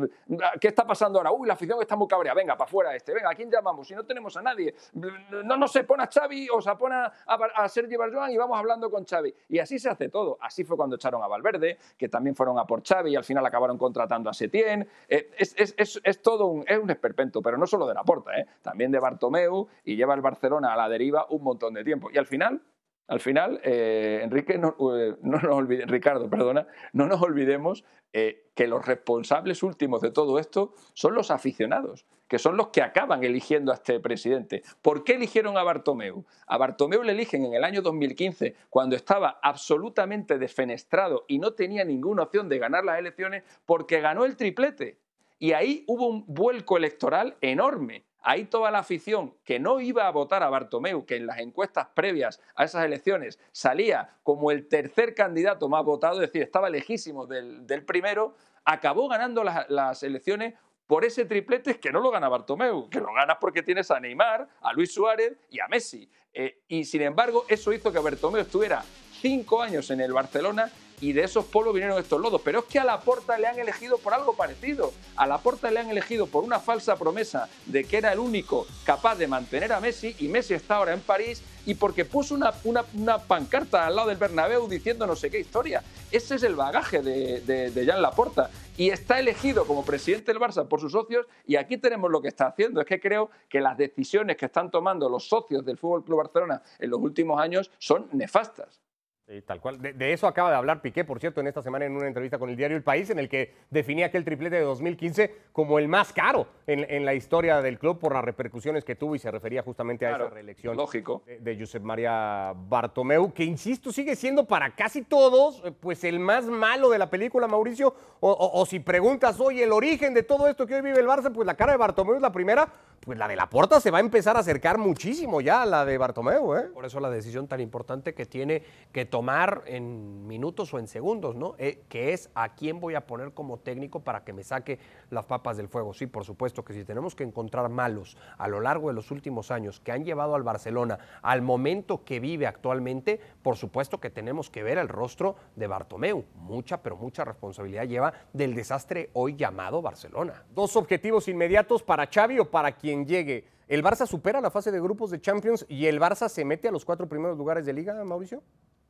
¿qué 0.60 0.68
está 0.68 0.86
pasando 0.86 1.20
ahora? 1.20 1.32
Uy, 1.32 1.48
la 1.48 1.54
afición 1.54 1.82
está 1.82 1.96
muy 1.96 2.08
cabrea, 2.08 2.34
venga, 2.34 2.56
para 2.56 2.68
afuera 2.68 2.96
este, 2.96 3.14
venga, 3.14 3.32
¿a 3.32 3.36
quién 3.36 3.50
llamamos? 3.50 3.88
Si 3.88 3.96
no 3.96 4.06
tenemos 4.06 4.36
a 4.38 4.42
nadie, 4.42 4.76
no, 4.94 5.58
no 5.58 5.68
sé, 5.68 5.84
pon 5.84 6.02
a 6.02 6.08
Xavi 6.08 6.50
o 6.50 6.62
se 6.62 6.76
pone 6.76 6.96
a, 6.96 7.12
a 7.56 7.70
Sergi 7.70 7.96
Barjoan 7.96 8.32
y 8.32 8.38
vamos 8.38 8.58
hablando 8.58 8.90
con 8.92 9.06
Xavi. 9.06 9.34
Y 9.50 9.60
así 9.60 9.80
se 9.80 9.90
hace 9.90 10.10
todo. 10.10 10.38
Así 10.42 10.64
fue 10.64 10.76
cuando 10.76 10.96
echaron 10.96 11.24
a 11.24 11.28
Valverde, 11.28 11.78
que 11.98 12.10
también 12.10 12.36
fueron 12.36 12.60
a 12.60 12.66
por 12.66 12.84
Xavi 12.84 13.12
y 13.12 13.16
al 13.16 13.24
final 13.24 13.46
acabaron 13.46 13.78
contratando 13.78 14.30
a 14.30 14.34
Setién. 14.34 14.88
Eh, 15.08 15.32
es, 15.38 15.56
es, 15.58 15.74
es, 15.78 16.00
es, 16.04 16.22
todo 16.22 16.48
un, 16.48 16.66
es 16.68 16.78
un 16.78 16.90
esperpento, 16.90 17.42
pero 17.42 17.58
no 17.58 17.66
solo 17.66 17.88
de 17.88 17.94
la 17.94 18.04
porta, 18.04 18.38
¿eh? 18.38 18.46
también 18.62 18.92
de 18.92 19.00
Bartomeu 19.00 19.68
y 19.84 19.96
lleva 19.96 20.14
el 20.14 20.22
Barcelona 20.22 20.74
a 20.74 20.78
la 20.78 20.90
deriva 20.90 21.26
un 21.30 21.44
montón 21.44 21.74
de 21.74 21.84
tiempo. 21.84 22.10
Y 22.12 22.18
al 22.18 22.26
final 22.26 22.62
al 23.08 23.22
final, 23.22 23.62
eh, 23.63 24.20
Enrique, 24.24 24.58
no, 24.58 24.76
eh, 24.96 25.15
no, 25.22 25.39
nos 25.39 25.67
Ricardo, 25.67 26.30
perdona, 26.30 26.67
no 26.91 27.08
nos 27.08 27.22
olvidemos 27.22 27.86
eh, 28.12 28.50
que 28.54 28.67
los 28.67 28.86
responsables 28.86 29.63
últimos 29.63 30.02
de 30.02 30.12
todo 30.12 30.39
esto 30.39 30.74
son 30.93 31.13
los 31.13 31.32
aficionados, 31.32 32.06
que 32.28 32.38
son 32.38 32.58
los 32.58 32.67
que 32.67 32.82
acaban 32.82 33.24
eligiendo 33.24 33.72
a 33.72 33.76
este 33.76 34.00
presidente. 34.02 34.62
¿Por 34.82 35.06
qué 35.06 35.13
eligieron 35.13 35.58
a 35.58 35.63
Bartomeu? 35.63 36.26
A 36.48 36.58
Bartomeu 36.58 37.02
le 37.02 37.13
eligen 37.13 37.46
en 37.46 37.54
el 37.54 37.63
año 37.63 37.82
2015, 37.82 38.56
cuando 38.70 38.98
estaba 38.98 39.39
absolutamente 39.41 40.38
defenestrado 40.38 41.24
y 41.30 41.39
no 41.39 41.54
tenía 41.54 41.86
ninguna 41.86 42.24
opción 42.24 42.50
de 42.50 42.60
ganar 42.60 42.84
las 42.84 43.00
elecciones, 43.00 43.43
porque 43.65 44.02
ganó 44.02 44.26
el 44.26 44.36
triplete. 44.36 44.98
Y 45.39 45.54
ahí 45.54 45.86
hubo 45.88 46.08
un 46.08 46.26
vuelco 46.28 46.76
electoral 46.76 47.38
enorme 47.39 48.07
Ahí 48.22 48.46
toda 48.46 48.72
la 48.72 48.80
afición 48.80 49.34
que 49.44 49.60
no 49.60 49.80
iba 49.80 50.08
a 50.08 50.12
votar 50.12 50.44
a 50.44 50.50
Bartomeu, 50.50 51.06
que 51.06 51.16
en 51.16 51.28
las 51.28 51.40
encuestas 51.40 51.88
previas 51.94 52.42
a 52.56 52.66
esas 52.66 52.84
elecciones 52.84 53.40
salía 53.52 54.18
como 54.24 54.52
el 54.52 54.68
tercer 54.68 55.16
candidato 55.16 55.70
más 55.70 55.84
votado, 55.84 56.16
es 56.16 56.28
decir, 56.28 56.42
estaba 56.42 56.70
lejísimo 56.70 57.26
del, 57.26 57.86
primero, 57.86 58.36
acabó 58.66 59.08
ganando 59.08 59.44
las, 59.44 60.04
elecciones 60.04 60.56
por 60.88 61.06
ese 61.06 61.26
triplete 61.26 61.80
que 61.80 61.92
no 61.92 62.00
lo 62.00 62.12
gana 62.12 62.30
Bartomeu, 62.30 62.90
que 62.90 63.00
lo 63.00 63.14
ganas 63.14 63.38
porque 63.40 63.62
tienes 63.62 63.92
a 63.92 64.00
Neymar, 64.00 64.48
a 64.62 64.74
Luis 64.74 64.94
Suárez 64.94 65.38
y 65.50 65.60
a 65.60 65.68
Messi. 65.68 66.10
Eh, 66.34 66.64
y 66.68 66.86
sin 66.86 67.02
embargo, 67.02 67.46
eso 67.50 67.74
hizo 67.74 67.92
que 67.92 68.00
Bartomeu 68.00 68.42
estuviera 68.42 68.84
cinco 69.20 69.62
años 69.62 69.90
en 69.90 70.02
el 70.02 70.14
Barcelona 70.14 70.72
y 71.00 71.14
de 71.14 71.24
esos 71.24 71.46
polos 71.46 71.74
vinieron 71.74 71.98
estos 72.00 72.20
lodos. 72.20 72.42
Pero 72.44 72.60
es 72.60 72.66
que 72.66 72.80
a 72.80 72.84
la 72.84 73.00
Porta 73.00 73.38
le 73.38 73.48
han 73.48 73.60
elegido 73.60 73.98
por 73.98 74.14
algo 74.14 74.36
parecido. 74.36 74.94
A 75.16 75.28
la 75.28 75.38
Porta 75.38 75.70
le 75.70 75.80
han 75.80 75.90
elegido 75.90 76.28
por 76.28 76.44
una 76.44 76.60
falsa 76.60 76.96
promesa 76.96 77.50
de 77.66 77.84
que 77.84 77.98
era 77.98 78.12
el 78.14 78.20
único 78.20 78.66
capaz 78.84 79.16
de 79.16 79.28
mantener 79.28 79.74
a 79.74 79.80
Messi 79.80 80.16
y 80.20 80.28
Messi 80.28 80.54
está 80.54 80.78
ahora 80.78 80.94
en 80.94 81.02
París 81.02 81.42
y 81.66 81.76
porque 81.76 82.06
puso 82.06 82.34
una, 82.34 83.18
pancarta 83.20 83.86
al 83.86 83.96
lado 83.96 84.08
del 84.08 84.18
Bernabéu 84.18 84.68
diciendo 84.70 85.06
no 85.06 85.16
sé 85.16 85.30
qué 85.30 85.40
historia. 85.40 85.84
Ese 86.12 86.36
es 86.36 86.44
el 86.44 86.56
bagaje 86.56 87.02
de, 87.02 87.42
de, 87.42 87.72
de 87.72 87.86
Jan 87.86 88.02
Laporta. 88.02 88.50
Y 88.78 88.90
está 88.90 89.20
elegido 89.20 89.66
como 89.66 89.84
presidente 89.84 90.32
del 90.32 90.42
Barça 90.42 90.68
por 90.68 90.80
sus 90.80 90.92
socios 90.92 91.26
y 91.46 91.56
aquí 91.58 91.78
tenemos 91.78 92.10
lo 92.10 92.22
que 92.22 92.30
está 92.30 92.48
haciendo. 92.48 92.80
Es 92.80 92.88
que 92.88 93.00
creo 93.00 93.30
que 93.50 93.60
las 93.60 93.78
decisiones 93.78 94.38
que 94.38 94.46
están 94.46 94.72
tomando 94.72 95.10
los 95.10 95.28
socios 95.28 95.66
del 95.66 95.78
Fútbol 95.78 96.06
Club 96.06 96.20
Barcelona 96.20 96.62
en 96.80 96.90
los 96.90 97.00
últimos 97.00 97.40
años 97.42 97.70
son 97.80 98.08
nefastas. 98.14 98.87
Sí, 99.28 99.42
tal 99.42 99.60
cual. 99.60 99.82
De, 99.82 100.13
eso 100.13 100.26
acaba 100.26 100.50
de 100.50 100.56
hablar 100.56 100.82
Piqué, 100.82 101.04
por 101.04 101.20
cierto, 101.20 101.42
en 101.42 101.48
esta 101.48 101.62
semana 101.62 101.84
en 101.84 101.94
una 101.98 102.08
entrevista 102.08 102.40
con 102.40 102.50
el 102.50 102.56
diario 102.56 102.78
El 102.78 102.84
País, 102.84 103.10
en 103.10 103.20
el 103.20 103.28
que 103.28 103.56
definía 103.70 104.06
aquel 104.06 104.24
triplete 104.24 104.56
de 104.56 104.62
2015 104.62 105.36
como 105.52 105.80
el 105.80 105.90
más 105.90 106.13
caro 106.13 106.48
en, 106.66 107.04
la 107.04 107.13
historia 107.13 107.62
del 107.62 107.78
club 107.78 108.00
por 108.00 108.13
las 108.13 108.24
repercusiones 108.24 108.86
que 108.86 108.96
tuvo 108.96 109.16
y 109.16 109.20
se 109.20 109.30
refería 109.30 109.63
justamente 109.63 110.06
a 110.06 110.16
esa 110.16 110.30
reelección 110.30 110.78
lógico. 110.78 111.24
De, 111.42 111.58
Josep 111.60 111.84
María 111.84 112.54
Bartomeu, 112.56 113.34
que 113.34 113.44
insisto, 113.44 113.92
sigue 113.92 114.16
siendo 114.16 114.46
para 114.46 114.74
casi 114.74 115.02
todos 115.02 115.62
eh, 115.66 115.74
pues 115.78 116.06
el 116.06 116.20
más 116.20 116.46
malo 116.46 116.90
de 116.90 116.98
la 116.98 117.10
película, 117.10 117.48
Mauricio. 117.48 117.94
O, 118.22 118.66
si 118.66 118.80
preguntas, 118.80 119.40
oye, 119.40 119.63
el 119.63 119.74
origen 119.74 120.13
de 120.13 120.24
todo 120.24 120.48
esto 120.48 120.66
que 120.66 120.76
hoy 120.76 120.82
vive 120.82 121.00
el 121.00 121.06
Barça, 121.06 121.32
pues 121.34 121.46
la 121.46 121.56
cara 121.56 121.74
de 121.74 121.78
Bartomeu 121.78 122.16
es 122.16 122.22
la 122.22 122.32
primera, 122.32 122.68
pues 123.02 123.18
la 123.18 123.28
de 123.28 123.36
la 123.36 123.50
Porta 123.50 123.80
se 123.80 123.92
va 123.92 124.00
a 124.00 124.02
empezar 124.02 124.38
a 124.38 124.40
acercar 124.40 124.78
muchísimo 124.78 125.40
ya 125.42 125.63
a 125.63 125.66
la 125.66 125.86
de 125.86 125.98
Bartomeu. 125.98 126.56
¿eh? 126.56 126.63
Por 126.74 126.86
eso 126.86 127.00
la 127.00 127.10
decisión 127.10 127.48
tan 127.48 127.60
importante 127.60 128.13
que 128.13 128.26
tiene 128.26 128.63
que 128.92 129.06
tomar 129.06 129.17
tomar 129.18 129.64
en 129.66 130.28
minutos 130.28 130.72
o 130.76 130.78
en 130.78 130.88
segundos, 130.88 131.36
¿no? 131.36 131.56
Eh, 131.58 131.82
que 131.90 132.14
es 132.14 132.30
a 132.36 132.54
quién 132.54 132.80
voy 132.80 132.94
a 132.94 133.08
poner 133.08 133.32
como 133.32 133.58
técnico 133.58 134.02
para 134.02 134.24
que 134.24 134.32
me 134.32 134.44
saque 134.44 134.78
las 135.10 135.26
papas 135.26 135.58
del 135.58 135.70
fuego. 135.70 135.92
Sí, 135.96 136.06
por 136.06 136.24
supuesto 136.24 136.64
que 136.64 136.74
si 136.74 136.86
tenemos 136.86 137.16
que 137.16 137.24
encontrar 137.24 137.68
malos 137.70 138.16
a 138.38 138.48
lo 138.48 138.62
largo 138.62 138.90
de 138.90 138.94
los 138.94 139.10
últimos 139.10 139.50
años 139.50 139.80
que 139.80 139.92
han 139.92 140.06
llevado 140.06 140.36
al 140.36 140.44
Barcelona 140.44 141.00
al 141.24 141.42
momento 141.42 142.04
que 142.04 142.20
vive 142.20 142.46
actualmente, 142.46 143.20
por 143.42 143.58
supuesto 143.58 144.00
que 144.00 144.12
tenemos 144.12 144.52
que 144.52 144.62
ver 144.62 144.78
el 144.78 144.88
rostro 144.88 145.36
de 145.56 145.66
Bartomeu. 145.66 146.24
Mucha, 146.36 146.84
pero 146.84 146.96
mucha 146.96 147.26
responsabilidad 147.26 147.86
lleva 147.86 148.14
del 148.34 148.54
desastre 148.54 149.10
hoy 149.14 149.36
llamado 149.36 149.82
Barcelona. 149.82 150.46
Dos 150.54 150.76
objetivos 150.76 151.28
inmediatos 151.28 151.82
para 151.82 152.06
Xavi 152.06 152.38
o 152.38 152.52
para 152.52 152.74
quien 152.74 153.08
llegue. 153.08 153.46
¿El 153.68 153.84
Barça 153.84 154.06
supera 154.06 154.42
la 154.42 154.52
fase 154.52 154.72
de 154.72 154.80
grupos 154.80 155.10
de 155.10 155.20
Champions 155.20 155.66
y 155.68 155.88
el 155.88 156.00
Barça 156.00 156.30
se 156.30 156.46
mete 156.46 156.68
a 156.68 156.72
los 156.72 156.86
cuatro 156.86 157.10
primeros 157.10 157.36
lugares 157.36 157.66
de 157.66 157.74
liga, 157.74 158.02
Mauricio? 158.06 158.44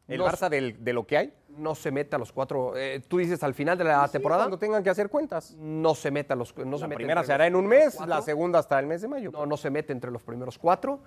¿El 0.08 0.22
Barça 0.22 0.50
de 0.50 0.94
lo 0.94 1.06
que 1.06 1.18
hay? 1.18 1.34
No 1.50 1.76
se 1.76 1.92
mete 1.92 2.16
a 2.16 2.20
los 2.20 2.32
cuatro. 2.32 2.78
Eh, 2.78 3.02
tú 3.08 3.18
dices 3.18 3.44
al 3.44 3.54
final 3.54 3.78
de 3.78 3.84
la 3.84 4.08
temporada. 4.08 4.44
Cuando 4.44 4.58
tengan 4.58 4.84
que 4.84 4.90
hacer 4.90 5.10
cuentas. 5.10 5.54
No 5.56 5.96
se 5.96 6.12
mete 6.12 6.34
a 6.34 6.36
los. 6.36 6.56
No 6.58 6.78
la 6.78 6.88
primera 6.88 7.24
se 7.24 7.34
hará 7.34 7.48
en 7.48 7.56
un 7.56 7.68
mes, 7.68 8.00
la 8.06 8.22
segunda 8.22 8.60
hasta 8.60 8.80
el 8.80 8.86
mes 8.86 9.02
de 9.02 9.08
mayo. 9.08 9.32
No, 9.32 9.46
no 9.46 9.58
se 9.58 9.70
mete 9.70 9.92
entre 9.92 10.12
los 10.12 10.24
primeros 10.24 10.58
cuatro. 10.58 11.02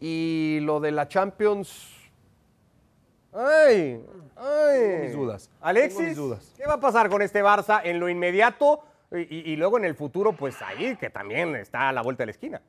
Y 0.00 0.60
lo 0.62 0.80
de 0.80 0.92
la 0.92 1.08
Champions. 1.08 1.92
¡Ay! 3.32 4.02
¡Ay! 4.36 4.80
Tengo 4.80 5.04
mis 5.04 5.12
dudas. 5.12 5.50
Alexis, 5.60 6.16
dudas. 6.16 6.54
¿qué 6.56 6.66
va 6.66 6.74
a 6.74 6.80
pasar 6.80 7.10
con 7.10 7.20
este 7.20 7.42
Barça 7.44 7.82
en 7.84 8.00
lo 8.00 8.08
inmediato 8.08 8.80
y, 9.12 9.52
y 9.52 9.56
luego 9.56 9.76
en 9.76 9.84
el 9.84 9.94
futuro? 9.94 10.32
Pues 10.32 10.62
ahí, 10.62 10.96
que 10.96 11.10
también 11.10 11.54
está 11.56 11.90
a 11.90 11.92
la 11.92 12.00
vuelta 12.00 12.22
de 12.22 12.26
la 12.26 12.32
esquina. 12.32 12.62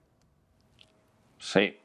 Sí, 1.37 1.79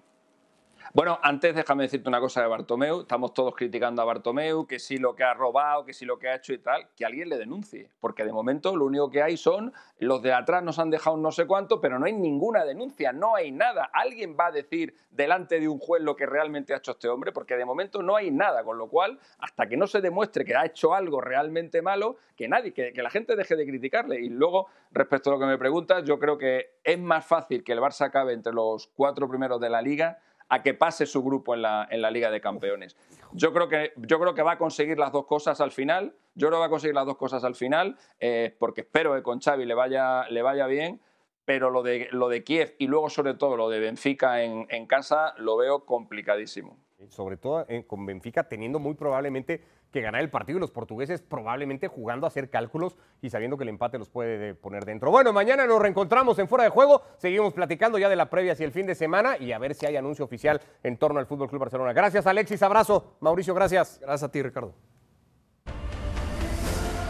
bueno, 0.94 1.18
antes 1.22 1.54
déjame 1.54 1.84
decirte 1.84 2.10
una 2.10 2.20
cosa 2.20 2.42
de 2.42 2.48
Bartomeu. 2.48 3.00
Estamos 3.00 3.32
todos 3.32 3.54
criticando 3.54 4.02
a 4.02 4.04
Bartomeu, 4.04 4.66
que 4.66 4.78
sí 4.78 4.98
lo 4.98 5.14
que 5.14 5.24
ha 5.24 5.32
robado, 5.32 5.86
que 5.86 5.94
sí 5.94 6.04
lo 6.04 6.18
que 6.18 6.28
ha 6.28 6.34
hecho 6.34 6.52
y 6.52 6.58
tal. 6.58 6.88
Que 6.94 7.06
alguien 7.06 7.30
le 7.30 7.38
denuncie. 7.38 7.88
Porque 7.98 8.26
de 8.26 8.32
momento 8.32 8.76
lo 8.76 8.84
único 8.84 9.10
que 9.10 9.22
hay 9.22 9.38
son 9.38 9.72
los 9.98 10.20
de 10.20 10.34
atrás 10.34 10.62
nos 10.62 10.78
han 10.78 10.90
dejado 10.90 11.16
no 11.16 11.32
sé 11.32 11.46
cuánto, 11.46 11.80
pero 11.80 11.98
no 11.98 12.04
hay 12.04 12.12
ninguna 12.12 12.66
denuncia, 12.66 13.10
no 13.10 13.34
hay 13.34 13.52
nada. 13.52 13.88
Alguien 13.90 14.36
va 14.38 14.48
a 14.48 14.52
decir 14.52 14.94
delante 15.10 15.60
de 15.60 15.68
un 15.68 15.78
juez 15.78 16.02
lo 16.02 16.14
que 16.14 16.26
realmente 16.26 16.74
ha 16.74 16.76
hecho 16.76 16.90
este 16.90 17.08
hombre, 17.08 17.32
porque 17.32 17.56
de 17.56 17.64
momento 17.64 18.02
no 18.02 18.14
hay 18.14 18.30
nada. 18.30 18.62
Con 18.62 18.76
lo 18.76 18.88
cual, 18.88 19.18
hasta 19.38 19.66
que 19.66 19.78
no 19.78 19.86
se 19.86 20.02
demuestre 20.02 20.44
que 20.44 20.54
ha 20.54 20.66
hecho 20.66 20.92
algo 20.92 21.22
realmente 21.22 21.80
malo, 21.80 22.16
que 22.36 22.48
nadie, 22.48 22.74
que, 22.74 22.92
que 22.92 23.02
la 23.02 23.08
gente 23.08 23.34
deje 23.34 23.56
de 23.56 23.64
criticarle. 23.64 24.20
Y 24.20 24.28
luego, 24.28 24.66
respecto 24.90 25.30
a 25.30 25.32
lo 25.32 25.40
que 25.40 25.46
me 25.46 25.56
preguntas, 25.56 26.04
yo 26.04 26.18
creo 26.18 26.36
que 26.36 26.74
es 26.84 26.98
más 26.98 27.24
fácil 27.24 27.64
que 27.64 27.72
el 27.72 27.80
Barça 27.80 28.04
acabe 28.08 28.34
entre 28.34 28.52
los 28.52 28.88
cuatro 28.88 29.26
primeros 29.26 29.58
de 29.58 29.70
la 29.70 29.80
liga 29.80 30.18
a 30.52 30.62
que 30.62 30.74
pase 30.74 31.06
su 31.06 31.22
grupo 31.22 31.54
en 31.54 31.62
la, 31.62 31.88
en 31.90 32.02
la 32.02 32.10
Liga 32.10 32.30
de 32.30 32.38
Campeones. 32.38 32.94
Yo 33.32 33.54
creo, 33.54 33.70
que, 33.70 33.94
yo 33.96 34.20
creo 34.20 34.34
que 34.34 34.42
va 34.42 34.52
a 34.52 34.58
conseguir 34.58 34.98
las 34.98 35.10
dos 35.10 35.24
cosas 35.24 35.62
al 35.62 35.70
final. 35.70 36.14
Yo 36.34 36.48
creo 36.48 36.58
que 36.58 36.60
va 36.60 36.66
a 36.66 36.68
conseguir 36.68 36.94
las 36.94 37.06
dos 37.06 37.16
cosas 37.16 37.42
al 37.44 37.54
final, 37.54 37.96
eh, 38.20 38.54
porque 38.58 38.82
espero 38.82 39.14
que 39.14 39.22
con 39.22 39.40
Xavi 39.40 39.64
le 39.64 39.72
vaya, 39.72 40.28
le 40.28 40.42
vaya 40.42 40.66
bien 40.66 41.00
pero 41.44 41.70
lo 41.70 41.82
de, 41.82 42.08
lo 42.12 42.28
de 42.28 42.44
Kiev 42.44 42.74
y 42.78 42.86
luego 42.86 43.10
sobre 43.10 43.34
todo 43.34 43.56
lo 43.56 43.68
de 43.68 43.80
Benfica 43.80 44.42
en, 44.42 44.66
en 44.70 44.86
casa 44.86 45.34
lo 45.38 45.56
veo 45.56 45.84
complicadísimo. 45.84 46.78
Sobre 47.08 47.36
todo 47.36 47.66
eh, 47.68 47.84
con 47.86 48.06
Benfica 48.06 48.44
teniendo 48.44 48.78
muy 48.78 48.94
probablemente 48.94 49.60
que 49.92 50.00
ganar 50.00 50.22
el 50.22 50.30
partido 50.30 50.56
y 50.58 50.60
los 50.60 50.70
portugueses 50.70 51.20
probablemente 51.20 51.86
jugando 51.86 52.26
a 52.26 52.28
hacer 52.28 52.48
cálculos 52.48 52.96
y 53.20 53.30
sabiendo 53.30 53.56
que 53.56 53.64
el 53.64 53.68
empate 53.68 53.98
los 53.98 54.08
puede 54.08 54.54
poner 54.54 54.84
dentro. 54.84 55.10
Bueno, 55.10 55.32
mañana 55.32 55.66
nos 55.66 55.80
reencontramos 55.80 56.38
en 56.38 56.48
Fuera 56.48 56.64
de 56.64 56.70
Juego, 56.70 57.02
seguimos 57.18 57.52
platicando 57.52 57.98
ya 57.98 58.08
de 58.08 58.16
la 58.16 58.30
previa 58.30 58.52
hacia 58.52 58.64
el 58.64 58.72
fin 58.72 58.86
de 58.86 58.94
semana 58.94 59.36
y 59.38 59.52
a 59.52 59.58
ver 59.58 59.74
si 59.74 59.86
hay 59.86 59.96
anuncio 59.96 60.24
oficial 60.24 60.60
en 60.82 60.96
torno 60.96 61.20
al 61.20 61.26
Fútbol 61.26 61.48
Club 61.48 61.60
Barcelona. 61.60 61.92
Gracias 61.92 62.26
Alexis, 62.26 62.62
abrazo. 62.62 63.16
Mauricio, 63.20 63.54
gracias. 63.54 63.98
Gracias 64.00 64.22
a 64.22 64.32
ti, 64.32 64.42
Ricardo. 64.42 64.72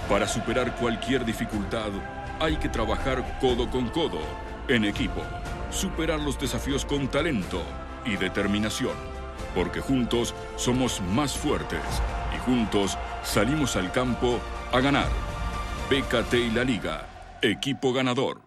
Para 0.08 0.26
superar 0.26 0.74
cualquier 0.76 1.24
dificultad, 1.24 1.90
hay 2.42 2.56
que 2.56 2.68
trabajar 2.68 3.38
codo 3.40 3.70
con 3.70 3.88
codo, 3.90 4.18
en 4.66 4.84
equipo, 4.84 5.22
superar 5.70 6.18
los 6.18 6.40
desafíos 6.40 6.84
con 6.84 7.06
talento 7.06 7.62
y 8.04 8.16
determinación, 8.16 8.96
porque 9.54 9.80
juntos 9.80 10.34
somos 10.56 11.00
más 11.00 11.38
fuertes 11.38 11.84
y 12.34 12.38
juntos 12.40 12.98
salimos 13.22 13.76
al 13.76 13.92
campo 13.92 14.40
a 14.72 14.80
ganar. 14.80 15.08
BKT 15.88 16.34
y 16.34 16.50
la 16.50 16.64
Liga, 16.64 17.06
equipo 17.42 17.92
ganador. 17.92 18.41